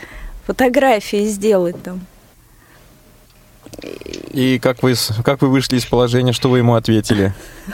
[0.45, 2.01] фотографии сделать там.
[4.33, 7.33] И как вы, как вы вышли из положения, что вы ему ответили?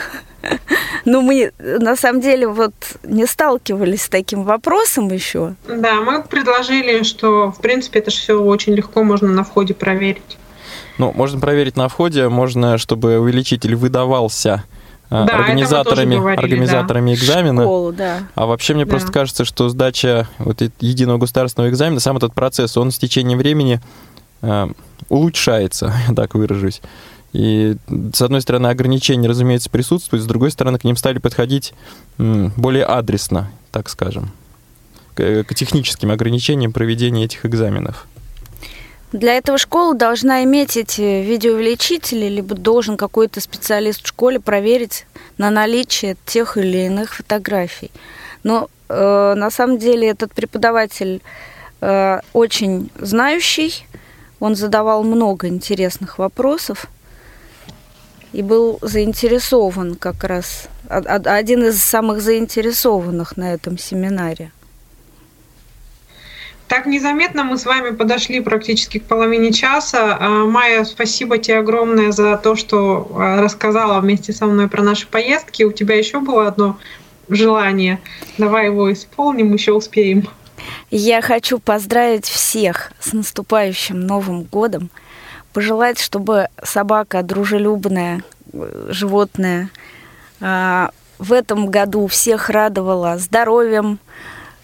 [1.06, 5.56] Ну, мы на самом деле вот не сталкивались с таким вопросом еще.
[5.68, 10.38] Да, мы предложили, что, в принципе, это же все очень легко можно на входе проверить.
[10.98, 14.64] Ну, можно проверить на входе, можно, чтобы увеличитель выдавался
[15.10, 17.62] а, Да, это мы организаторами, тоже говорили, организаторами экзамена.
[17.62, 18.20] Школу, да.
[18.36, 18.92] А вообще мне Да.
[18.92, 23.76] просто кажется, что сдача вот единого государственного экзамена, сам этот процесс, он с течением времени
[23.76, 23.80] э,
[25.10, 26.82] улучшается, я так выражусь.
[27.34, 27.76] И
[28.14, 31.74] с одной стороны ограничения, разумеется, присутствуют, с другой стороны к ним стали подходить
[32.18, 34.32] более адресно, так скажем,
[35.14, 38.08] к, к техническим ограничениям проведения этих экзаменов.
[39.14, 45.06] Для этого школа должна иметь эти видеоувеличители, либо должен какой-то специалист в школе проверить
[45.38, 47.92] на наличие тех или иных фотографий.
[48.44, 51.22] Но э, на самом деле этот преподаватель
[51.80, 53.86] э, очень знающий,
[54.40, 56.88] он задавал много интересных вопросов
[58.34, 64.52] и был заинтересован как раз, один из самых заинтересованных на этом семинаре.
[66.68, 70.18] Так незаметно мы с вами подошли практически к половине часа.
[70.20, 75.08] А, Майя, спасибо тебе огромное за то, что а, рассказала вместе со мной про наши
[75.08, 75.64] поездки.
[75.64, 76.78] У тебя еще было одно
[77.30, 78.00] желание.
[78.38, 80.28] Давай его исполним, еще успеем.
[80.92, 84.90] Я хочу поздравить всех с наступающим Новым годом,
[85.54, 88.22] пожелать, чтобы собака дружелюбная,
[88.54, 89.70] э, животное,
[90.40, 94.00] а, в этом году всех радовала здоровьем,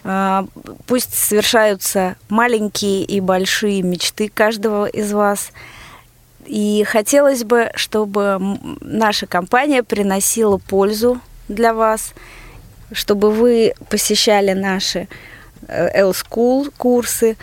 [0.04, 0.46] а,
[0.86, 5.50] пусть совершаются маленькие и большие мечты каждого из вас.
[6.46, 8.38] И хотелось бы, чтобы
[8.80, 12.12] наша компания приносила пользу для вас,
[12.92, 15.08] чтобы вы посещали наши
[15.68, 17.36] L-School курсы.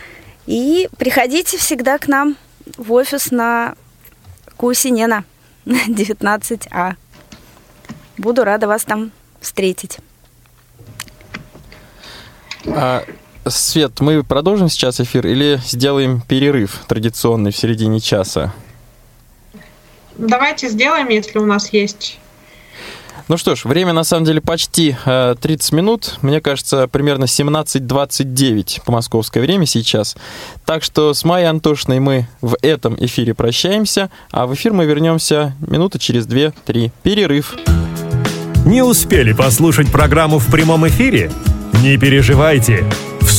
[0.46, 2.36] И приходите всегда к нам
[2.76, 3.74] в офис на
[4.56, 5.24] Кусинена
[5.66, 6.94] 19А.
[8.18, 9.98] Буду рада вас там встретить.
[12.66, 13.04] А,
[13.46, 18.52] Свет, мы продолжим сейчас эфир или сделаем перерыв традиционный в середине часа?
[20.16, 22.20] Давайте сделаем, если у нас есть.
[23.32, 26.18] Ну что ж, время на самом деле почти э, 30 минут.
[26.20, 30.16] Мне кажется, примерно 17.29 по московское время сейчас.
[30.66, 35.56] Так что с Майей Антошиной мы в этом эфире прощаемся, а в эфир мы вернемся
[35.66, 36.90] минуты через 2-3.
[37.02, 37.54] Перерыв.
[38.66, 41.32] Не успели послушать программу в прямом эфире?
[41.82, 42.84] Не переживайте.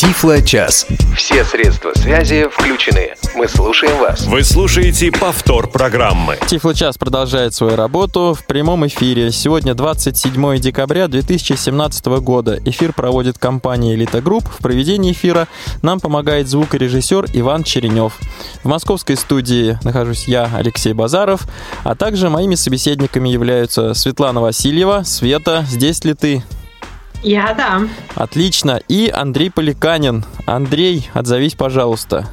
[0.00, 0.86] Тифло-час.
[1.14, 3.16] Все средства связи включены.
[3.34, 4.24] Мы слушаем вас.
[4.24, 6.38] Вы слушаете повтор программы.
[6.48, 9.30] Тифло-час продолжает свою работу в прямом эфире.
[9.30, 12.58] Сегодня 27 декабря 2017 года.
[12.64, 14.48] Эфир проводит компания «Элита Групп».
[14.48, 15.48] В проведении эфира
[15.82, 18.14] нам помогает звукорежиссер Иван Черенев.
[18.64, 21.42] В московской студии нахожусь я, Алексей Базаров,
[21.84, 25.02] а также моими собеседниками являются Светлана Васильева.
[25.04, 26.42] Света, здесь ли ты?
[27.22, 27.82] Я, да.
[28.14, 28.80] Отлично.
[28.88, 30.24] И Андрей Поликанин.
[30.46, 32.26] Андрей, отзовись, пожалуйста.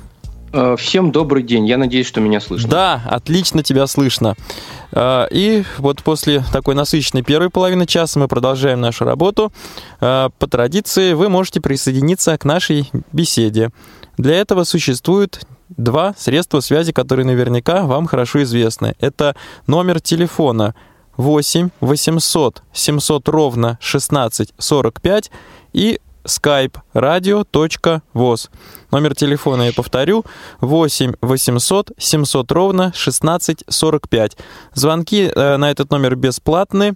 [0.54, 1.68] Э, всем добрый день.
[1.68, 2.70] Я надеюсь, что меня слышно.
[2.70, 4.36] Да, отлично тебя слышно.
[4.92, 9.52] Э, и вот после такой насыщенной первой половины часа мы продолжаем нашу работу.
[10.00, 13.72] Э, по традиции вы можете присоединиться к нашей беседе.
[14.18, 18.96] Для этого существует два средства связи, которые наверняка вам хорошо известны.
[19.00, 19.36] Это
[19.68, 20.76] номер телефона
[21.18, 25.32] 8 800 700 ровно 16 45
[25.74, 28.50] и skype radio.voz.
[28.92, 30.26] Номер телефона я повторю
[30.62, 34.38] 8 800 700 ровно 16 45.
[34.74, 36.96] Звонки э, на этот номер бесплатны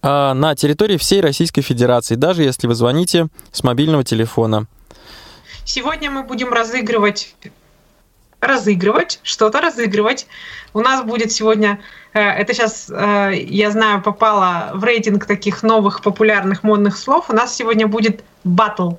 [0.00, 4.66] а на территории всей Российской Федерации, даже если вы звоните с мобильного телефона.
[5.64, 7.34] Сегодня мы будем разыгрывать
[8.40, 10.26] разыгрывать, что-то разыгрывать.
[10.72, 11.80] У нас будет сегодня,
[12.12, 17.30] э, это сейчас, э, я знаю, попало в рейтинг таких новых популярных модных слов.
[17.30, 18.92] У нас сегодня будет батл.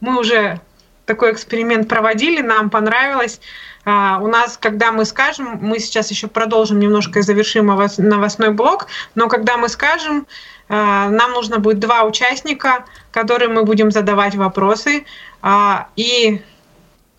[0.00, 0.60] Мы уже
[1.04, 3.40] такой эксперимент проводили, нам понравилось.
[3.84, 8.86] А, у нас, когда мы скажем, мы сейчас еще продолжим немножко и завершим новостной блок,
[9.14, 10.26] но когда мы скажем,
[10.68, 15.04] э, нам нужно будет два участника, которым мы будем задавать вопросы.
[15.42, 16.42] А, и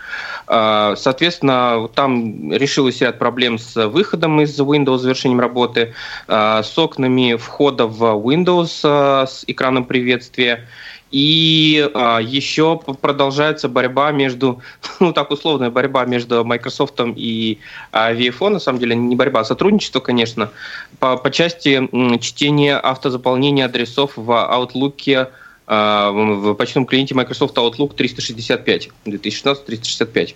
[0.47, 5.95] А, соответственно, там решилось ряд проблем с выходом из Windows, завершением работы,
[6.29, 10.67] а, с окнами входа в Windows а, с экраном приветствия.
[11.11, 11.89] И
[12.23, 14.61] еще продолжается борьба между,
[15.01, 17.61] ну так условная борьба между Microsoft и
[17.93, 20.51] VFO, на самом деле не борьба, а сотрудничество, конечно,
[20.99, 25.31] по, по части чтения автозаполнения адресов в Outlook а,
[25.67, 30.35] в почтовом клиенте Microsoft Outlook 365, 2016-365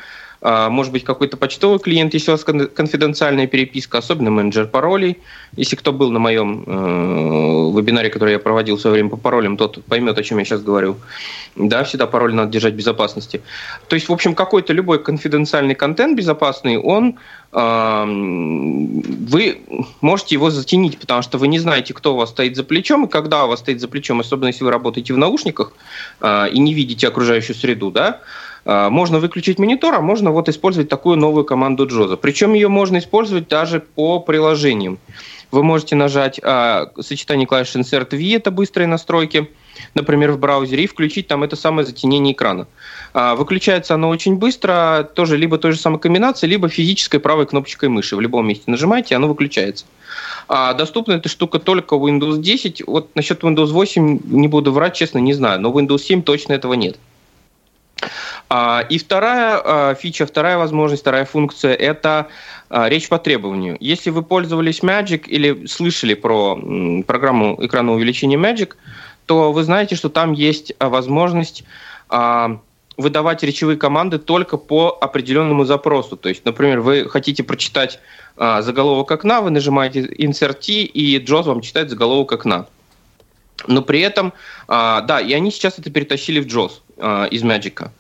[0.40, 5.18] может быть, какой-то почтовый клиент, если у вас конфиденциальная переписка, особенно менеджер паролей.
[5.56, 9.56] Если кто был на моем э, вебинаре, который я проводил в свое время по паролям,
[9.56, 10.96] тот поймет, о чем я сейчас говорю.
[11.56, 13.42] Да, всегда пароль надо держать в безопасности.
[13.88, 17.18] То есть, в общем, какой-то любой конфиденциальный контент безопасный, он
[17.52, 19.60] э, вы
[20.00, 23.08] можете его затенить, потому что вы не знаете, кто у вас стоит за плечом и
[23.08, 25.72] когда у вас стоит за плечом, особенно если вы работаете в наушниках
[26.20, 28.22] э, и не видите окружающую среду, да, а,
[28.68, 32.16] можно выключить монитор, а можно вот использовать такую новую команду Джоза.
[32.16, 34.98] Причем ее можно использовать даже по приложениям.
[35.50, 39.50] Вы можете нажать а, сочетание клавиш Insert V, это быстрые настройки,
[39.94, 42.66] например, в браузере, и включить там это самое затенение экрана.
[43.14, 47.88] А, выключается оно очень быстро, тоже либо той же самой комбинацией, либо физической правой кнопочкой
[47.88, 48.14] мыши.
[48.14, 49.86] В любом месте нажимаете, оно выключается.
[50.48, 52.86] А доступна эта штука только в Windows 10.
[52.86, 56.52] Вот насчет Windows 8 не буду врать, честно, не знаю, но в Windows 7 точно
[56.52, 56.98] этого нет.
[58.50, 62.28] А, и вторая а, фича, вторая возможность, вторая функция– это
[62.70, 63.76] а, речь по требованию.
[63.78, 66.58] Если вы пользовались Magic или слышали про
[67.06, 68.74] программу экранного увеличения Magic,
[69.26, 71.64] то вы знаете, что там есть возможность
[72.96, 76.16] выдавать речевые команды только по определенному запросу.
[76.16, 78.00] То есть, например, вы хотите прочитать
[78.36, 82.66] заголовок окна, вы нажимаете Insert T, и JAWS вам читает заголовок окна.
[83.66, 84.32] Но при этом,
[84.66, 87.90] да, и они сейчас это перетащили в JAWS из Magic.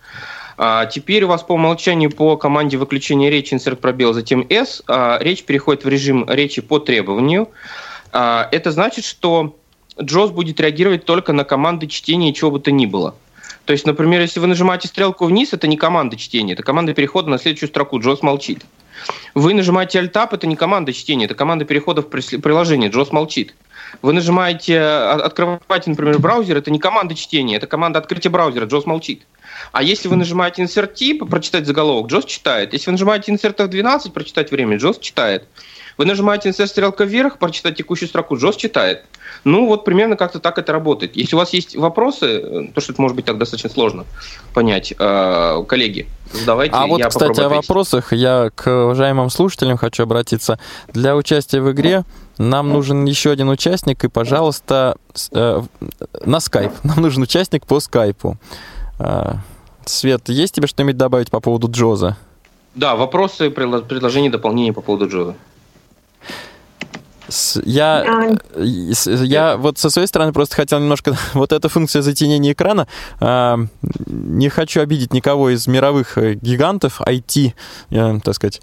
[0.60, 5.16] А теперь у вас по умолчанию по команде выключения речи insert пробел, затем S, а,
[5.20, 7.48] речь переходит в режим речи по требованию.
[8.12, 9.56] А, это значит, что
[9.96, 13.14] JOS будет реагировать только на команды чтения чего бы то ни было.
[13.66, 17.30] То есть, например, если вы нажимаете стрелку вниз, это не команда чтения, это команда перехода
[17.30, 18.64] на следующую строку, JOS молчит.
[19.34, 23.54] Вы нажимаете Alt-Tab, это не команда чтения, это команда перехода в приложение, JOS молчит.
[24.02, 29.22] Вы нажимаете, открываете, например, браузер, это не команда чтения, это команда открытия браузера, JOS молчит.
[29.72, 32.72] А если вы нажимаете Insert T, прочитать заголовок, JOS читает.
[32.72, 35.46] Если вы нажимаете Insert F12, прочитать время, JOS читает.
[35.96, 39.04] Вы нажимаете Insert стрелка вверх, прочитать текущую строку, JOS читает.
[39.44, 41.16] Ну, вот примерно как-то так это работает.
[41.16, 44.04] Если у вас есть вопросы, э, то, что это может быть так достаточно сложно
[44.54, 46.74] понять, э, коллеги, задавайте.
[46.74, 50.58] А вот, кстати, о вопросах я к уважаемым слушателям хочу обратиться.
[50.92, 52.04] Для участия в игре
[52.38, 54.96] нам нужен еще один участник, и, пожалуйста,
[55.32, 55.62] э,
[56.24, 56.72] на скайп.
[56.84, 58.36] Нам нужен участник по скайпу.
[58.98, 59.34] Э,
[59.84, 62.16] Свет, есть тебе что-нибудь добавить по поводу Джоза?
[62.74, 65.34] Да, вопросы, предложения, дополнения по поводу Джоза.
[67.64, 71.16] Я, я вот со своей стороны просто хотел немножко...
[71.34, 72.88] Вот эта функция затенения экрана,
[73.20, 73.56] э,
[74.06, 77.52] не хочу обидеть никого из мировых э, гигантов IT,
[77.90, 78.60] э, так сказать,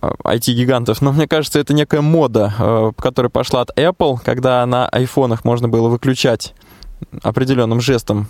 [0.00, 5.68] IT-гигантов, но мне кажется, это некая мода, которая пошла от Apple, когда на айфонах можно
[5.68, 6.54] было выключать
[7.22, 8.26] определенным жестом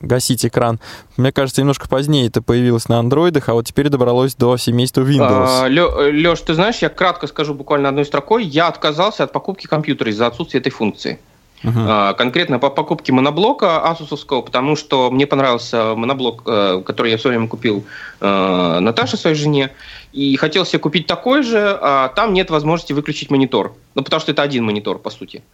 [0.00, 0.80] гасить экран.
[1.16, 5.64] Мне кажется, немножко позднее это появилось на андроидах, а вот теперь добралось до семейства Windows.
[5.64, 8.44] А, Леш, ты знаешь, я кратко скажу буквально одной строкой.
[8.44, 11.18] Я отказался от покупки компьютера из-за отсутствия этой функции.
[11.64, 12.16] Uh-huh.
[12.16, 17.36] Конкретно по покупке моноблока асусовского, потому что мне понравился моноблок, э, который я в свое
[17.36, 17.84] время купил
[18.20, 19.70] э, Наташе, своей жене,
[20.12, 23.74] и хотел себе купить такой же, а там нет возможности выключить монитор.
[23.94, 25.44] Ну, потому что это один монитор, по сути.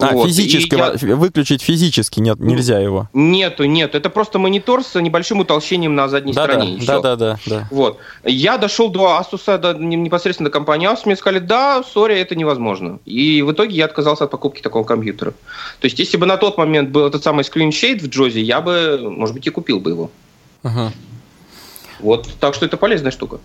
[0.00, 0.28] А, вот.
[0.28, 1.16] физически, я...
[1.16, 3.08] выключить физически нет, нельзя его?
[3.12, 3.94] Нету, нет.
[3.94, 6.78] Это просто монитор с небольшим утолщением на задней да, стороне.
[6.86, 7.98] Да, да, да, да, Вот.
[8.24, 12.98] Я дошел до Asus, до, непосредственно до компании Asus, мне сказали, да, сори, это невозможно.
[13.04, 15.32] И в итоге я отказался от покупки такого компьютера.
[15.80, 18.98] То есть, если бы на тот момент был этот самый скриншейд в Джозе, я бы,
[19.02, 20.10] может быть, и купил бы его.
[20.62, 20.92] Ага.
[22.00, 23.40] Вот, так что это полезная штука.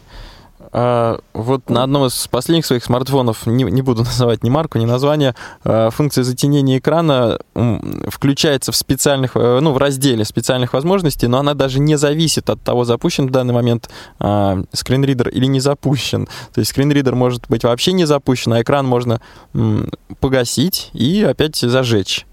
[0.78, 4.84] А, вот на одном из последних своих смартфонов, не, не буду называть ни марку, ни
[4.84, 7.40] название, а, функция затенения экрана
[8.10, 12.62] включается в специальных, э, ну, в разделе специальных возможностей, но она даже не зависит от
[12.62, 16.28] того, запущен в данный момент а, скринридер или не запущен.
[16.54, 19.22] То есть скринридер может быть вообще не запущен, а экран можно
[20.20, 22.26] погасить и опять зажечь.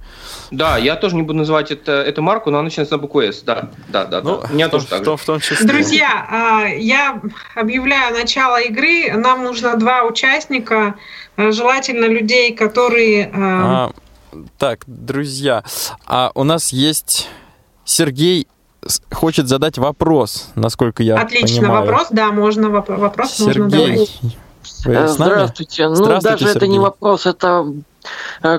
[0.51, 3.43] Да, я тоже не буду называть это, эту марку, но она начинается на букву «С».
[3.43, 4.21] Да, да, да.
[4.23, 4.49] Ну, да.
[4.51, 5.17] У меня тоже так же.
[5.17, 5.67] В том числе.
[5.67, 7.21] Друзья, а, я
[7.55, 9.13] объявляю начало игры.
[9.13, 10.97] Нам нужно два участника,
[11.37, 13.31] а, желательно людей, которые...
[13.35, 13.93] А,
[14.33, 15.65] а, так, друзья,
[16.07, 17.29] а у нас есть
[17.85, 18.47] Сергей
[19.13, 21.87] хочет задать вопрос, насколько я Отлично, понимаю.
[21.87, 24.21] вопрос, да, можно вопрос Сергей, можно давать.
[24.85, 25.89] Вы Здравствуйте.
[25.89, 26.57] Ну, Здравствуйте, даже Сергей.
[26.57, 27.92] это не вопрос, это Э,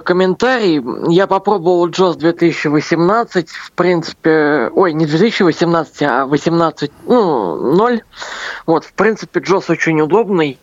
[0.03, 0.81] комментарий.
[1.09, 8.01] Я попробовал JOS 2018, в принципе, ой, не 2018, а 18, ну, 0.
[8.65, 10.59] Вот, в принципе, JOS очень удобный.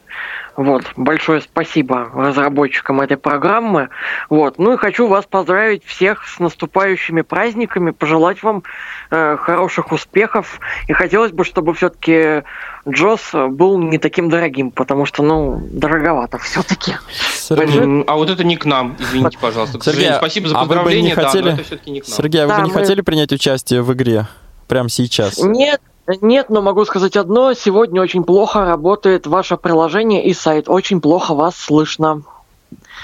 [0.56, 3.88] Вот, большое спасибо разработчикам этой программы.
[4.28, 8.62] Вот, ну и хочу вас поздравить всех с наступающими праздниками, пожелать вам
[9.10, 10.60] э, хороших успехов.
[10.88, 12.42] И хотелось бы, чтобы все-таки
[12.88, 16.94] Джос был не таким дорогим, потому что, ну, дороговато все-таки.
[17.32, 18.04] Сергей...
[18.06, 19.78] А вот это не к нам, извините, пожалуйста.
[19.78, 21.42] К Сергей, спасибо за поздравление, а вы бы не хотели...
[21.42, 22.16] да, но это все-таки не к нам.
[22.16, 22.80] Сергей, а вы да, бы не мы...
[22.80, 24.26] хотели принять участие в игре
[24.68, 25.38] прямо сейчас?
[25.38, 25.80] Нет,
[26.20, 27.52] нет, но могу сказать одно.
[27.54, 30.68] Сегодня очень плохо работает ваше приложение и сайт.
[30.68, 32.22] Очень плохо вас слышно.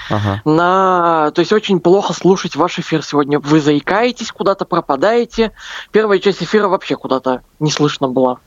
[0.09, 0.41] Ага.
[0.45, 1.31] На...
[1.31, 3.39] То есть очень плохо слушать ваш эфир сегодня.
[3.39, 5.51] Вы заикаетесь, куда-то пропадаете.
[5.91, 8.37] Первая часть эфира вообще куда-то не слышно была.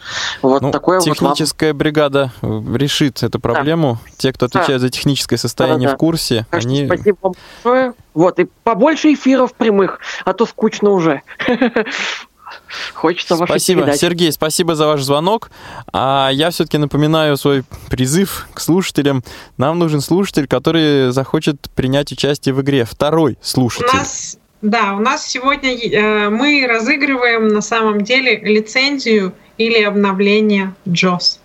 [0.43, 3.99] Вот ну, такое техническая вот бригада решит эту проблему.
[4.05, 4.11] Да.
[4.17, 4.87] Те, кто отвечает да.
[4.87, 5.97] за техническое состояние да, да.
[5.97, 6.87] в курсе, так они...
[6.87, 7.33] Спасибо вам
[7.63, 7.95] большое.
[8.15, 11.23] Вот, и побольше эфиров прямых, а то скучно уже.
[12.95, 14.01] Хочется ваши Спасибо, передачи.
[14.01, 15.51] Сергей, спасибо за ваш звонок.
[15.93, 19.23] А я все-таки напоминаю свой призыв к слушателям.
[19.57, 22.85] Нам нужен слушатель, который захочет принять участие в игре.
[22.85, 23.89] Второй слушатель.
[23.93, 30.75] У нас, да, у нас сегодня э, мы разыгрываем на самом деле лицензию или обновление
[30.87, 31.39] JOS.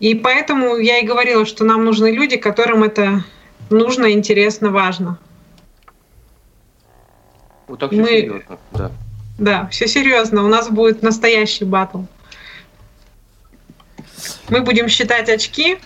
[0.00, 3.24] И поэтому я и говорила, что нам нужны люди, которым это
[3.68, 5.18] нужно, интересно, важно.
[7.66, 8.08] Вот так все Мы...
[8.08, 8.92] серьезно, да.
[9.38, 10.44] Да, все серьезно.
[10.44, 12.02] У нас будет настоящий батл.
[14.48, 15.78] Мы будем считать очки,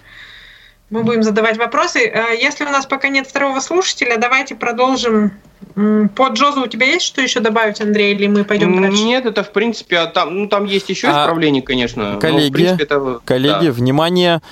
[0.89, 2.07] мы будем задавать вопросы.
[2.07, 5.33] А если у нас пока нет второго слушателя, давайте продолжим.
[5.75, 9.03] По Джозу у тебя есть что еще добавить, Андрей, или мы пойдем дальше?
[9.05, 12.19] Нет, это в принципе, а там, ну, там есть еще а, исправления, конечно.
[12.21, 13.73] Коллеги, но, принципе, это, коллеги, да.
[13.73, 14.43] внимание,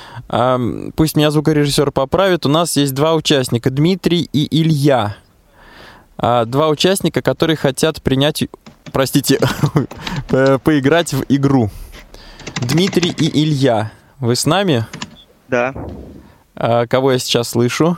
[0.96, 5.16] пусть меня звукорежиссер поправит, у нас есть два участника, Дмитрий и Илья.
[6.16, 8.44] А, два участника, которые хотят принять,
[8.92, 9.38] простите,
[10.28, 11.70] поиграть в игру.
[12.60, 14.86] Дмитрий и Илья, вы с нами?
[15.48, 15.74] Да.
[16.54, 17.96] А, кого я сейчас слышу?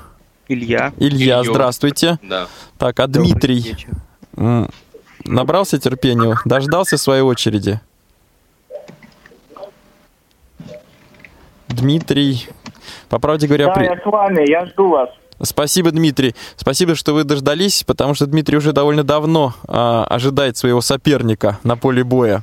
[0.49, 0.93] Илья.
[0.99, 1.53] Илья, Илью.
[1.53, 2.19] здравствуйте.
[2.23, 2.49] Да.
[2.79, 3.87] Так, а Дмитрий
[5.25, 7.81] набрался терпения, дождался своей очереди?
[11.69, 12.49] Дмитрий,
[13.09, 13.67] по правде говоря...
[13.67, 13.85] Да, при...
[13.85, 15.11] я с вами, я жду вас.
[15.43, 16.35] Спасибо, Дмитрий.
[16.57, 21.77] Спасибо, что вы дождались, потому что Дмитрий уже довольно давно а, ожидает своего соперника на
[21.77, 22.43] поле боя.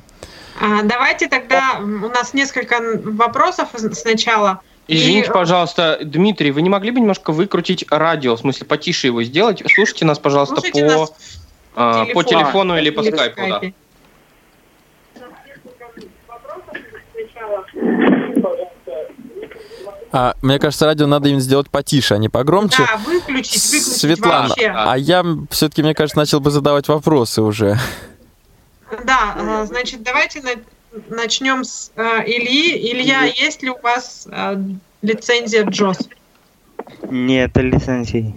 [0.60, 4.60] А, давайте тогда у нас несколько вопросов сначала.
[4.86, 5.32] Извините, и...
[5.32, 9.62] пожалуйста, Дмитрий, вы не могли бы немножко выкрутить радио, в смысле потише его сделать?
[9.74, 11.12] Слушайте нас, пожалуйста, Слушайте по, нас
[11.74, 13.40] а, по телефону или по или скайпу.
[13.48, 13.60] Да.
[20.12, 22.84] А, мне кажется, радио надо им сделать потише, а не погромче.
[22.84, 24.72] Да, выключить, выключить Светлана, вообще.
[24.74, 27.78] а я все-таки, мне кажется, начал бы задавать вопросы уже.
[29.04, 30.42] Да, а, значит, давайте
[31.08, 32.92] начнем с э, Ильи.
[32.92, 34.56] Илья, есть ли у вас э,
[35.02, 36.08] лицензия Джос?
[37.08, 38.34] Нет лицензии.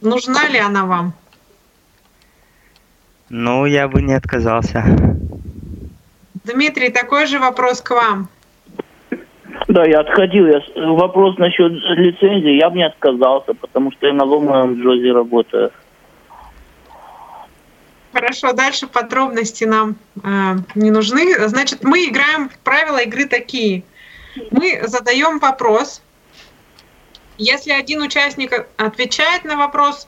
[0.00, 1.14] Нужна ли она вам?
[3.28, 4.84] Ну, я бы не отказался.
[6.44, 8.28] Дмитрий, такой же вопрос к вам.
[9.68, 10.46] Да, я отходил.
[10.46, 10.60] Я,
[10.92, 15.70] вопрос насчет лицензии, я бы не отказался, потому что я на ломаном Джозе работаю.
[18.12, 21.48] Хорошо, дальше подробности нам э, не нужны.
[21.48, 23.82] Значит, мы играем, правила игры такие.
[24.50, 26.00] Мы задаем вопрос.
[27.38, 30.06] Если один участник отвечает на вопрос,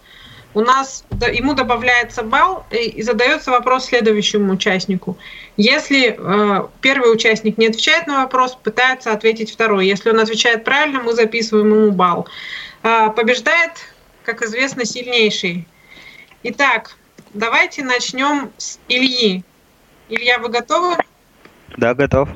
[0.56, 5.18] у нас ему добавляется балл и задается вопрос следующему участнику.
[5.58, 9.86] Если э, первый участник не отвечает на вопрос, пытается ответить второй.
[9.86, 12.26] Если он отвечает правильно, мы записываем ему балл.
[12.82, 13.72] Э, побеждает,
[14.24, 15.68] как известно, сильнейший.
[16.42, 16.96] Итак,
[17.34, 19.44] давайте начнем с Ильи.
[20.08, 20.96] Илья, вы готовы?
[21.76, 22.30] Да, готов.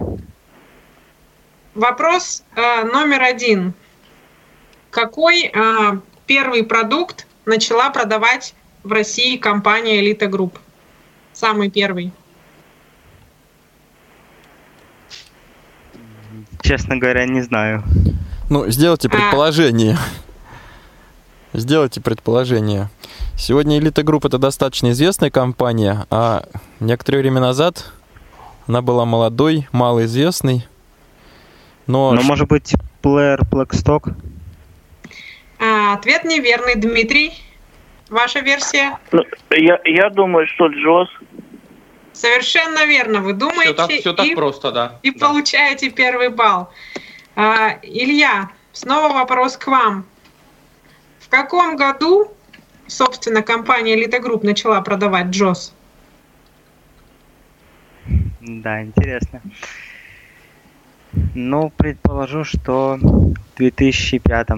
[1.74, 3.72] Вопрос э, номер один.
[4.90, 10.58] Какой э, первый продукт начала продавать в России компания Elite Group.
[11.32, 12.12] Самый первый.
[16.62, 17.82] Честно говоря, не знаю.
[18.48, 19.10] Ну, сделайте а.
[19.10, 19.94] предположение.
[19.94, 21.58] А...
[21.58, 22.88] Сделайте предположение.
[23.36, 26.44] Сегодня Elite Group это достаточно известная компания, а
[26.78, 27.90] некоторое время назад
[28.68, 30.66] она была молодой, малоизвестной.
[31.88, 32.12] Но...
[32.12, 34.14] Ну, может быть, Player Blackstock?
[35.60, 37.32] А, ответ неверный, Дмитрий.
[38.08, 38.98] Ваша версия?
[39.12, 41.08] Ну, я, я думаю, что Джос.
[42.14, 43.20] Совершенно верно.
[43.20, 44.98] Вы думаете все так, все так и, просто, да.
[45.02, 45.26] И да.
[45.28, 46.70] получаете первый балл.
[47.36, 50.06] А, Илья, снова вопрос к вам.
[51.20, 52.32] В каком году,
[52.86, 55.74] собственно, компания Elite Group начала продавать Джос?
[58.40, 59.42] Да, интересно.
[61.34, 64.48] Ну, предположу, что в 2005.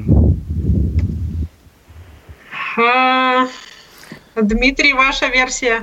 [4.37, 5.83] Дмитрий, ваша версия?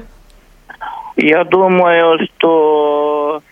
[1.17, 3.43] Я думаю, что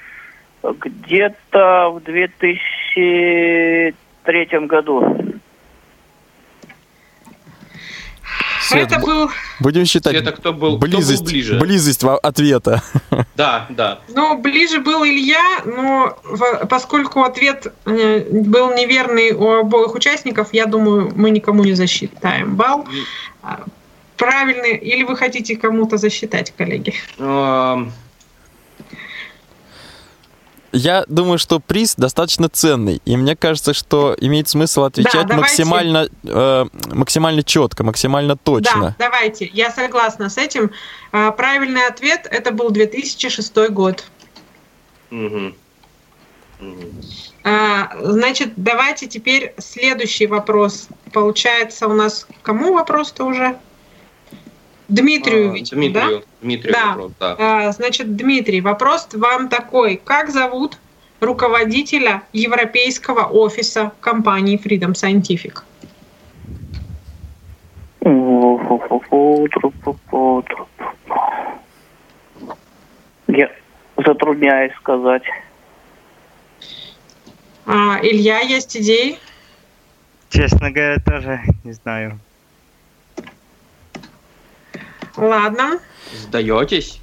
[0.64, 5.18] где-то в 2003 году.
[8.68, 9.30] Свет, это был...
[9.60, 11.60] Будем считать Света, кто был, близость, кто был ближе.
[11.60, 12.82] близость ответа.
[13.36, 14.00] Да, да.
[14.10, 16.18] Ну, ближе был Илья, но
[16.70, 22.86] поскольку ответ э, был неверный у обоих участников, я думаю, мы никому не засчитаем балл.
[23.44, 23.64] А,
[24.18, 26.94] правильный, или вы хотите кому-то засчитать, коллеги?
[30.78, 36.10] Я думаю, что приз достаточно ценный, и мне кажется, что имеет смысл отвечать да, максимально,
[36.24, 38.96] э, максимально четко, максимально точно.
[38.98, 40.72] Да, давайте, я согласна с этим.
[41.12, 44.04] А, правильный ответ это был 2006 год.
[45.12, 45.54] Угу.
[47.44, 50.88] А, значит, давайте теперь следующий вопрос.
[51.14, 53.58] Получается, у нас кому вопрос-то уже?
[54.88, 56.26] Дмитрию, а, видимо, Дмитрию, да?
[56.42, 56.88] Дмитрию да.
[56.88, 57.36] вопрос, да.
[57.40, 60.00] А, значит, Дмитрий, вопрос вам такой.
[60.04, 60.78] Как зовут
[61.20, 65.64] руководителя европейского офиса компании Freedom Scientific?
[73.28, 73.52] Я
[73.98, 75.24] затрудняюсь сказать.
[77.66, 79.20] А, Илья, есть идеи?
[80.30, 82.20] Честно говоря, тоже не знаю.
[85.18, 85.80] Ладно.
[86.14, 87.00] Сдаетесь?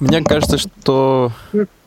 [0.00, 1.32] Мне кажется, что...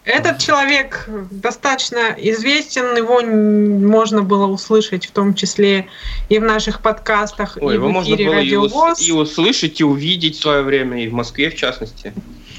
[0.06, 5.88] Этот человек достаточно известен, его можно было услышать в том числе
[6.30, 9.84] и в наших подкастах, Ой, и его в эфире можно было и, и услышать, и
[9.84, 12.14] увидеть в свое время, и в Москве в частности.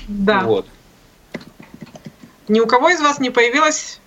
[0.08, 0.40] Да.
[0.40, 0.66] Вот.
[2.48, 4.00] Ни у кого из вас не появилась,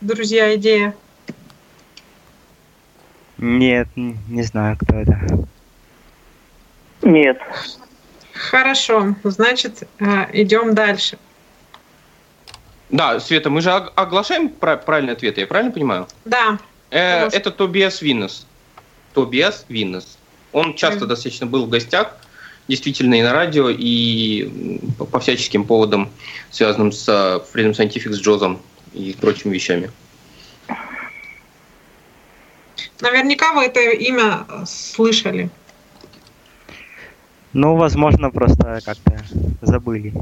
[0.00, 0.96] друзья, идея?
[3.38, 5.47] Нет, не знаю, кто это.
[7.02, 7.40] Нет.
[8.32, 11.18] Хорошо, значит, э, идем дальше.
[12.90, 16.08] Да, Света, мы же оглашаем правильный ответ, я правильно понимаю?
[16.24, 16.58] Да.
[16.90, 18.46] Э, это Тобиас Виннес.
[19.12, 20.18] Тобиас Виннес.
[20.52, 21.08] Он часто mm.
[21.08, 22.16] достаточно был в гостях,
[22.68, 24.80] действительно и на радио, и
[25.10, 26.10] по всяческим поводам,
[26.50, 28.62] связанным с Freedom Scientific, с Джозом
[28.94, 29.90] и прочими вещами.
[33.00, 35.50] Наверняка вы это имя слышали.
[37.52, 39.18] Ну, возможно, просто как-то
[39.62, 40.12] забыли.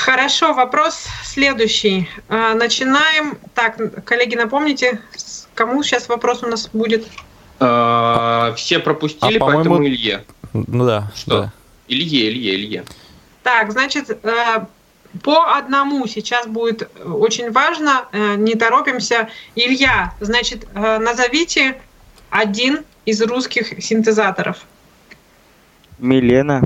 [0.00, 2.08] Хорошо, вопрос следующий.
[2.28, 3.36] А, начинаем.
[3.54, 5.00] Так, коллеги, напомните,
[5.54, 7.06] кому сейчас вопрос у нас будет?
[7.60, 10.24] А, все пропустили, а, поэтому Илье.
[10.52, 11.12] Ну да.
[11.14, 11.30] Что?
[11.30, 11.52] Да.
[11.88, 12.84] Илье, Илье, Илье.
[13.42, 14.66] Так, значит, э,
[15.22, 19.28] по одному сейчас будет очень важно, э, не торопимся.
[19.54, 21.80] Илья, значит, э, назовите
[22.30, 24.58] один из русских синтезаторов.
[25.98, 26.62] Милена.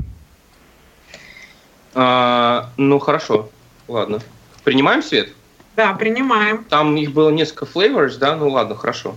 [1.95, 3.49] А, ну хорошо,
[3.87, 4.19] ладно.
[4.63, 5.29] Принимаем свет?
[5.75, 6.63] Да, принимаем.
[6.65, 8.35] Там их было несколько flavors, да?
[8.35, 9.15] Ну ладно, хорошо.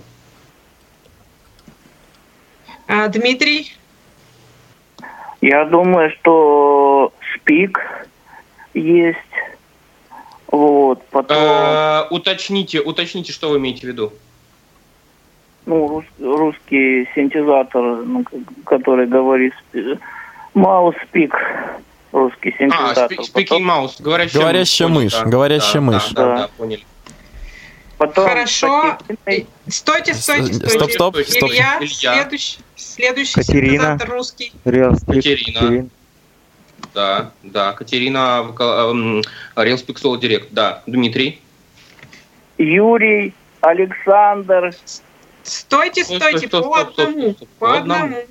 [2.88, 3.76] А, Дмитрий?
[5.40, 7.80] Я думаю, что спик
[8.74, 9.18] есть.
[10.48, 11.36] Вот, потом...
[11.38, 14.12] А, уточните, уточните, что вы имеете в виду
[15.66, 18.24] ну, рус, русский синтезатор, ну,
[18.64, 19.52] который говорит
[20.54, 21.34] маус пик
[22.12, 23.18] русский а, синтезатор.
[23.18, 25.12] А, speaking mouse, говорящая, говорящая мышь.
[25.12, 25.22] мышь.
[25.26, 26.08] Говорящая да, мышь.
[26.10, 26.84] Да, да, да, поняли.
[27.98, 28.98] Потом Хорошо.
[29.68, 30.54] Стойте, стойте, стойте.
[30.68, 31.50] Стоп, стоп, стоп.
[31.50, 32.14] Илья, Илья.
[32.14, 33.72] следующий, следующий Катерина.
[33.72, 34.52] синтезатор русский.
[34.64, 35.88] Катерина.
[36.94, 37.72] Да, да.
[37.72, 40.48] Катерина, Real Speak Solo Direct.
[40.50, 40.82] Да.
[40.86, 41.40] Дмитрий.
[42.58, 44.74] Юрий, Александр,
[45.46, 47.22] Стойте, стойте, стоп, по стоп, одному.
[47.22, 48.04] Стоп, стоп, по, по одному.
[48.04, 48.22] одному.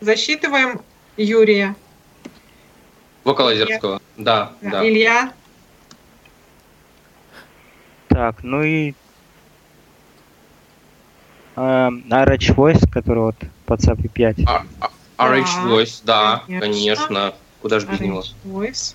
[0.00, 0.80] Засчитываем
[1.16, 1.74] Юрия.
[3.24, 4.00] Вокалозерского.
[4.16, 4.88] Да, да, да.
[4.88, 5.32] Илья.
[8.08, 8.94] Так, ну и
[11.56, 14.36] uh, RH Voice, который вот под SAP 5.
[14.46, 14.64] А,
[15.16, 16.60] а, RH Voice, да, конечно.
[16.60, 17.34] конечно.
[17.60, 18.22] Куда же без него?
[18.44, 18.94] Voice.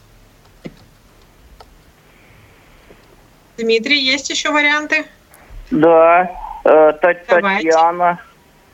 [3.58, 5.06] Дмитрий, есть еще варианты?
[5.72, 6.32] Да,
[6.64, 8.20] э, Татьяна.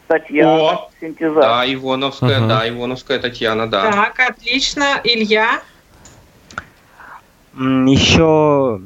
[0.08, 1.42] Татьяна, О, синтезатор.
[1.42, 2.50] Да, Ивоновская, угу.
[2.50, 3.92] да, Ивоновская Татьяна, да.
[3.92, 5.00] Так, отлично.
[5.06, 5.62] Илья?
[7.54, 8.82] Еще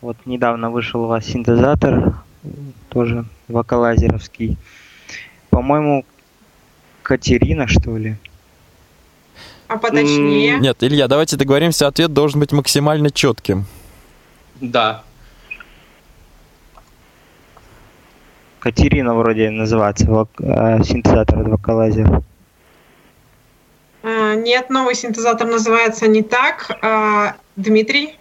[0.00, 2.14] вот недавно вышел у вас синтезатор,
[2.88, 4.56] тоже вокалайзеровский.
[5.50, 6.04] По-моему,
[7.02, 8.16] Катерина, что ли?
[9.68, 10.58] А поточнее?
[10.58, 13.66] Нет, Илья, давайте договоримся, ответ должен быть максимально четким.
[14.60, 15.02] Да.
[18.66, 22.20] Катерина вроде называется, вок, э, синтезатор от вокалайзера.
[24.02, 26.76] А, нет, новый синтезатор называется не так.
[26.82, 28.16] А, Дмитрий?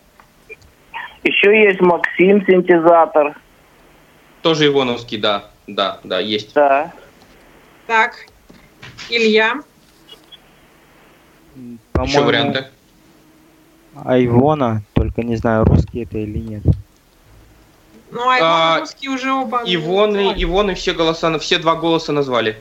[1.23, 3.35] Еще есть Максим синтезатор.
[4.43, 5.45] Тоже Ивоновский, да.
[5.65, 6.53] Да, да, есть.
[6.53, 6.93] Да.
[7.87, 8.27] Так,
[9.09, 9.61] Илья?
[12.03, 12.67] Еще варианты?
[13.95, 16.63] Айвона, только не знаю, русский это или нет.
[18.15, 19.63] Ну, а, а русские уже оба.
[19.65, 22.57] Ивоны, Ивоны все голоса, все два голоса назвали.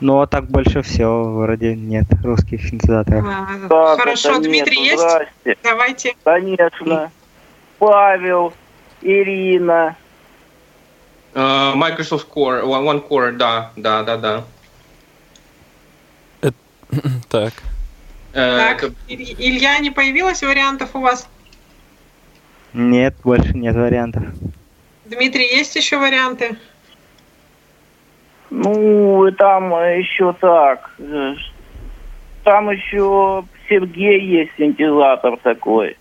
[0.00, 3.24] Ну, а так больше всего вроде нет русских синтезаторов.
[3.26, 5.02] А, так, Хорошо, Дмитрий, нет, есть?
[5.02, 5.56] Здрасте.
[5.62, 6.16] Давайте.
[6.22, 7.10] Конечно.
[7.78, 8.52] Павел,
[9.00, 9.96] Ирина.
[11.32, 14.44] Uh, Microsoft Core, One Core, да, да, да, да.
[17.30, 17.54] Так.
[18.32, 21.26] Так, Илья, не появилось вариантов у вас?
[22.72, 24.24] Нет, больше нет вариантов.
[25.06, 26.56] Дмитрий, есть еще варианты?
[28.50, 30.90] Ну, там еще так.
[32.44, 35.96] Там еще Сергей есть синтезатор такой.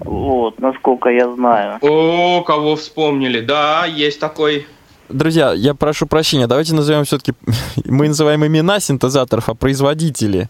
[0.00, 1.78] Вот, насколько я знаю.
[1.80, 3.40] О, кого вспомнили.
[3.40, 4.66] Да, есть такой.
[5.08, 7.34] Друзья, я прошу прощения, давайте назовем все-таки,
[7.84, 10.48] мы называем имена синтезаторов, а производители.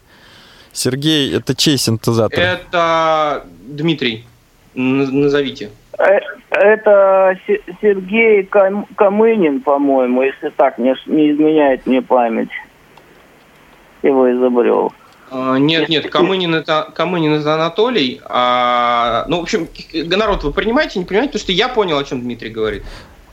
[0.72, 2.38] Сергей, это чей синтезатор?
[2.38, 4.24] Это Дмитрий.
[4.74, 5.70] Назовите.
[5.98, 6.18] Э,
[6.50, 7.36] это
[7.80, 12.50] Сергей Камынин, по-моему, если так не, не изменяет мне память.
[14.02, 14.92] Его изобрел.
[15.30, 18.20] А, нет, нет, Камынин это, Камынин это Анатолий.
[18.24, 21.32] А, ну, в общем, народ вы принимаете, не принимаете?
[21.32, 22.82] Потому что я понял, о чем Дмитрий говорит.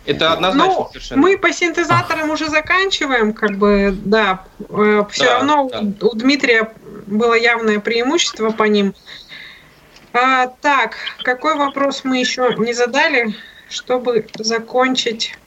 [0.05, 1.21] Это однозначно ну, совершенно.
[1.21, 4.43] Мы по синтезаторам уже заканчиваем, как бы, да.
[4.69, 6.07] Э, Все да, равно да.
[6.07, 6.71] у Дмитрия
[7.05, 8.93] было явное преимущество по ним.
[10.13, 13.35] А, так, какой вопрос мы еще не задали,
[13.69, 15.37] чтобы закончить?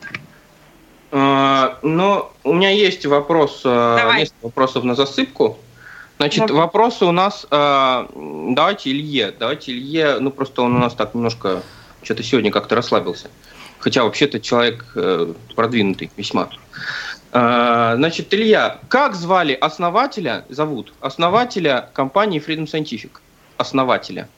[1.11, 4.21] А, ну, у меня есть вопрос, а, Давай.
[4.21, 5.59] несколько вопросов на засыпку.
[6.19, 6.63] Значит, Давай.
[6.63, 11.63] вопросы у нас, а, давайте Илье, давайте Илье, ну просто он у нас так немножко,
[12.03, 13.29] что-то сегодня как-то расслабился.
[13.81, 16.49] Хотя вообще-то человек э, продвинутый весьма.
[17.33, 23.11] А, значит, Илья, как звали основателя, зовут, основателя компании Freedom Scientific?
[23.57, 24.29] Основателя.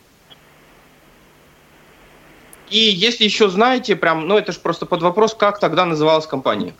[2.75, 6.75] И если еще знаете, прям, ну это же просто под вопрос, как тогда называлась компания.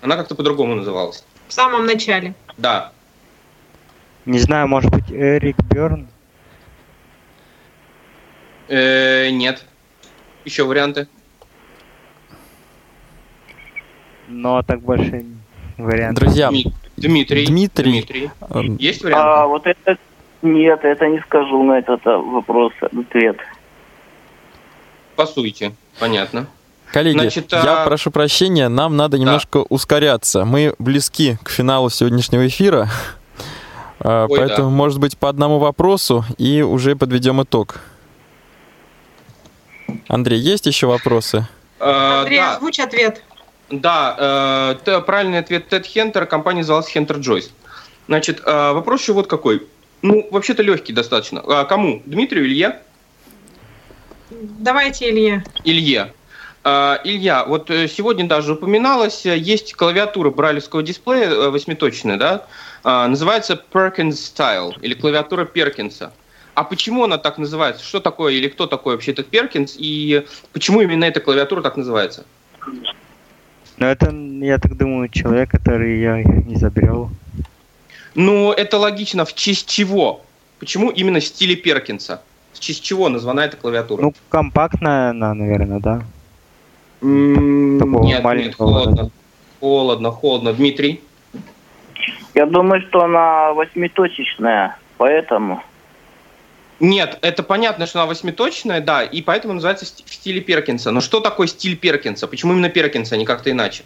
[0.00, 1.22] Она как-то по-другому называлась.
[1.46, 2.34] В самом начале.
[2.56, 2.92] Да.
[4.24, 6.08] Не знаю, может быть, Эрик Берн?
[8.68, 9.62] Э, нет.
[10.46, 11.06] Еще варианты?
[14.26, 15.26] Но так больше
[15.76, 16.24] вариантов.
[16.24, 16.48] Друзья,
[16.96, 17.44] Дмитрий.
[17.44, 17.84] Дмитрий.
[17.84, 18.30] Дмитрий.
[18.78, 19.28] Есть варианты?
[19.28, 19.98] А, вот это...
[20.40, 23.36] Нет, это не скажу на этот а, вопрос, ответ.
[25.20, 26.46] Пасуйте, понятно.
[26.94, 27.84] Коллеги, Значит, я а...
[27.84, 29.64] прошу прощения, нам надо немножко да.
[29.68, 30.46] ускоряться.
[30.46, 32.88] Мы близки к финалу сегодняшнего эфира,
[34.00, 34.74] а, Ой, поэтому, да.
[34.74, 37.80] может быть, по одному вопросу и уже подведем итог.
[40.08, 41.46] Андрей, есть еще вопросы?
[41.80, 42.56] А, Андрей, да.
[42.56, 43.22] озвучь ответ.
[43.68, 47.50] Да, э, правильный ответ Тед Хентер, компания называлась Хентер Джойс.
[48.08, 49.66] Значит, э, вопрос еще вот какой.
[50.00, 51.42] Ну, вообще-то легкий достаточно.
[51.46, 52.00] А кому?
[52.06, 52.80] Дмитрию, Илье?
[54.30, 55.44] Давайте Илье.
[55.64, 56.12] Илье.
[56.62, 62.46] Uh, Илья, вот э, сегодня даже упоминалось, э, есть клавиатура брайлевского дисплея э, восьмиточная, да,
[62.84, 66.12] uh, называется Perkins Style, или клавиатура Перкинса.
[66.54, 67.82] А почему она так называется?
[67.82, 69.74] Что такое или кто такой вообще этот Перкинс?
[69.78, 72.26] И почему именно эта клавиатура так называется?
[73.78, 76.20] Ну, это, я так думаю, человек, который я
[76.52, 77.10] изобрел.
[78.14, 79.24] Ну, это логично.
[79.24, 80.22] В честь чего?
[80.58, 82.20] Почему именно в стиле Перкинса?
[82.52, 84.02] В честь чего названа эта клавиатура?
[84.02, 86.02] Ну, компактная она, наверное, да?
[87.00, 89.10] Mm, нет, нет, холодно.
[89.60, 90.52] Холодно, холодно.
[90.52, 91.02] Дмитрий?
[92.34, 95.62] Я думаю, что она восьмиточечная, поэтому...
[96.78, 100.90] Нет, это понятно, что она восьмиточная, да, и поэтому называется в стиле Перкинса.
[100.90, 102.26] Но что такое стиль Перкинса?
[102.26, 103.84] Почему именно Перкинса, а не как-то иначе?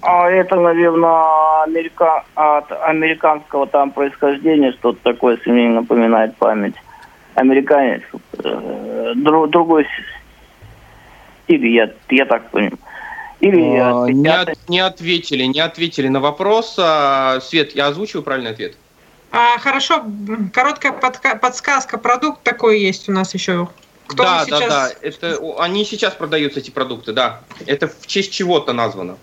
[0.00, 2.24] А это, наверное, америка...
[2.34, 6.74] от американского там происхождения что-то такое, если мне напоминает память
[7.42, 8.02] американец,
[8.38, 9.86] э, друг, другой
[11.44, 12.78] стиль, я, я так понимаю.
[13.40, 16.76] Или а, не, от, не ответили, не ответили на вопрос.
[16.78, 18.76] А, Свет, я озвучиваю правильный ответ?
[19.32, 20.04] А, хорошо,
[20.52, 21.98] короткая подка- подсказка.
[21.98, 23.68] Продукт такой есть у нас еще.
[24.06, 24.60] Кто да, сейчас...
[24.60, 24.90] да, да.
[25.00, 27.40] Это, они сейчас продаются, эти продукты, да.
[27.66, 29.16] Это в честь чего-то названо.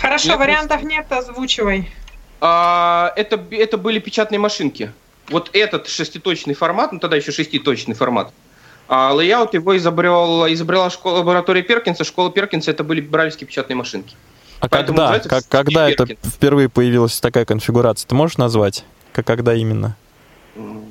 [0.00, 1.90] Хорошо, нет, вариантов нет, озвучивай.
[2.40, 4.92] А, это, это были печатные машинки.
[5.28, 8.32] Вот этот шеститочный формат, ну тогда еще шеститочный формат,
[8.88, 12.04] а layout его изобрел, изобрела школа лаборатория Перкинса.
[12.04, 14.14] Школа Перкинса это были брайлевские печатные машинки.
[14.60, 18.08] А Поэтому когда, как, когда это впервые появилась такая конфигурация?
[18.08, 18.84] Ты можешь назвать?
[19.12, 19.96] Как, когда именно?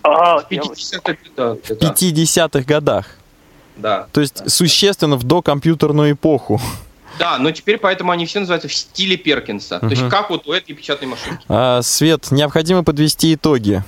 [0.04, 1.58] А, в 50-х годах.
[1.64, 3.08] В 50-х годах?
[3.78, 4.08] Да.
[4.12, 5.22] То есть да, существенно да.
[5.22, 6.62] в докомпьютерную эпоху.
[7.20, 9.78] Да, но теперь поэтому они все называются в стиле Перкинса.
[9.78, 9.88] Угу.
[9.88, 11.46] То есть как вот у этой печатной машинки.
[11.48, 13.84] А, Свет, необходимо подвести итоги.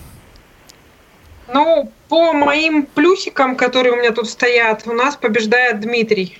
[1.53, 6.37] Ну, по моим плюсикам, которые у меня тут стоят, у нас побеждает Дмитрий.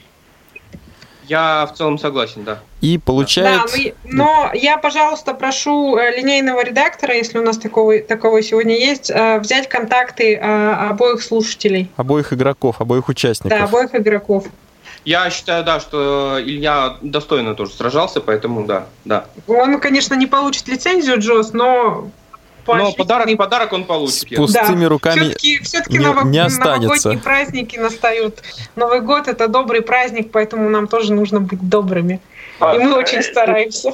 [1.28, 2.60] Я в целом согласен, да.
[2.80, 3.62] И получает...
[3.66, 8.78] Да, но, но я, пожалуйста, прошу э, линейного редактора, если у нас такого, такого сегодня
[8.78, 11.92] есть, э, взять контакты э, обоих слушателей.
[11.98, 13.60] Обоих игроков, обоих участников.
[13.60, 14.46] Да, обоих игроков.
[15.08, 19.24] Я считаю, да, что Илья достойно тоже сражался, поэтому да, да.
[19.48, 22.10] Он, конечно, не получит лицензию, Джос, но
[22.68, 24.30] но подарок, подарок он получит.
[24.30, 24.90] С пустыми да.
[24.90, 26.90] руками все-таки, все-таки не, ново- не останется.
[26.90, 28.44] новогодние праздники настают.
[28.76, 32.20] Новый год– это добрый праздник, поэтому нам тоже нужно быть добрыми.
[32.60, 33.94] А, И мы очень стараемся.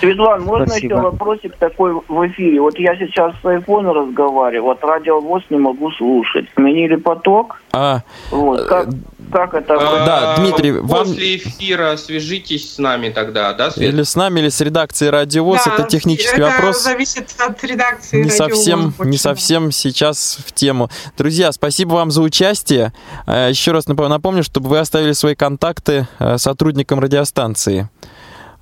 [0.00, 0.94] Светлана, можно Спасибо.
[0.94, 2.60] еще вопросик такой в эфире?
[2.60, 6.46] Вот я сейчас с айфона разговариваю, вот радио ВОЗ не могу слушать.
[6.54, 7.60] Сменили поток.
[7.72, 8.88] А, вот, как,
[9.32, 9.74] как это?
[9.74, 11.06] А, да, Дмитрий, вам...
[11.06, 13.92] После эфира свяжитесь с нами тогда, да, Свет?
[13.92, 15.62] Или с нами, или с редакцией Радио ВОЗ.
[15.64, 16.82] Да, это технический это вопрос.
[16.82, 20.90] зависит от редакции не совсем, Не совсем сейчас в тему.
[21.16, 22.92] Друзья, спасибо вам за участие.
[23.26, 27.88] А, еще раз напомню, чтобы вы оставили свои контакты а, сотрудникам радиостанции.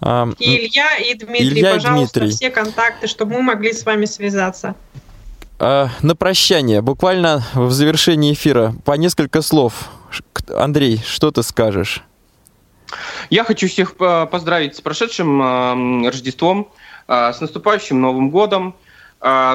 [0.02, 0.06] И
[0.38, 2.36] Илья, и Дмитрий, Илья пожалуйста, Дмитрий.
[2.36, 4.74] все контакты, чтобы мы могли с вами связаться.
[5.58, 9.90] На прощание, буквально в завершении эфира, по несколько слов.
[10.48, 12.02] Андрей, что ты скажешь?
[13.30, 16.70] Я хочу всех поздравить с прошедшим Рождеством,
[17.08, 18.74] а, с наступающим Новым годом.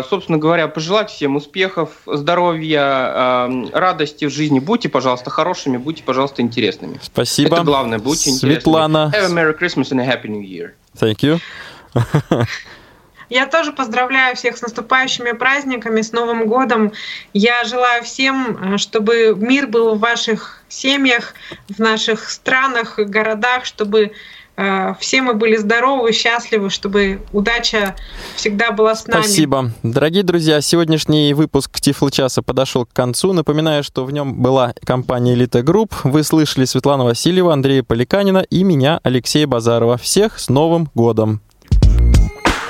[0.09, 4.57] Собственно говоря, пожелать всем успехов, здоровья, радости в жизни.
[4.57, 6.99] Будьте, пожалуйста, хорошими, будьте, пожалуйста, интересными.
[7.03, 7.57] Спасибо.
[7.57, 9.11] Это главное, будьте Светлана.
[9.13, 9.39] интересными.
[9.39, 10.71] Have a Merry Christmas and a Happy New Year.
[10.99, 11.39] Thank you.
[13.29, 16.91] Я тоже поздравляю всех с наступающими праздниками, с Новым годом.
[17.33, 21.33] Я желаю всем, э, чтобы мир был в ваших семьях,
[21.69, 24.11] в наших странах, городах, чтобы
[24.59, 27.95] Э, все мы были здоровы, счастливы, чтобы удача
[28.35, 29.21] всегда была с нами.
[29.21, 29.71] Спасибо.
[29.83, 33.31] Дорогие друзья, сегодняшний выпуск Тифлочаса подошел к концу.
[33.31, 35.93] Напоминаю, что в нем была компания Элита Групп.
[36.03, 39.97] Вы слышали Светлану Васильева, Андрея Поликанина и меня, Алексея Базарова.
[39.97, 41.39] Всех с Новым годом!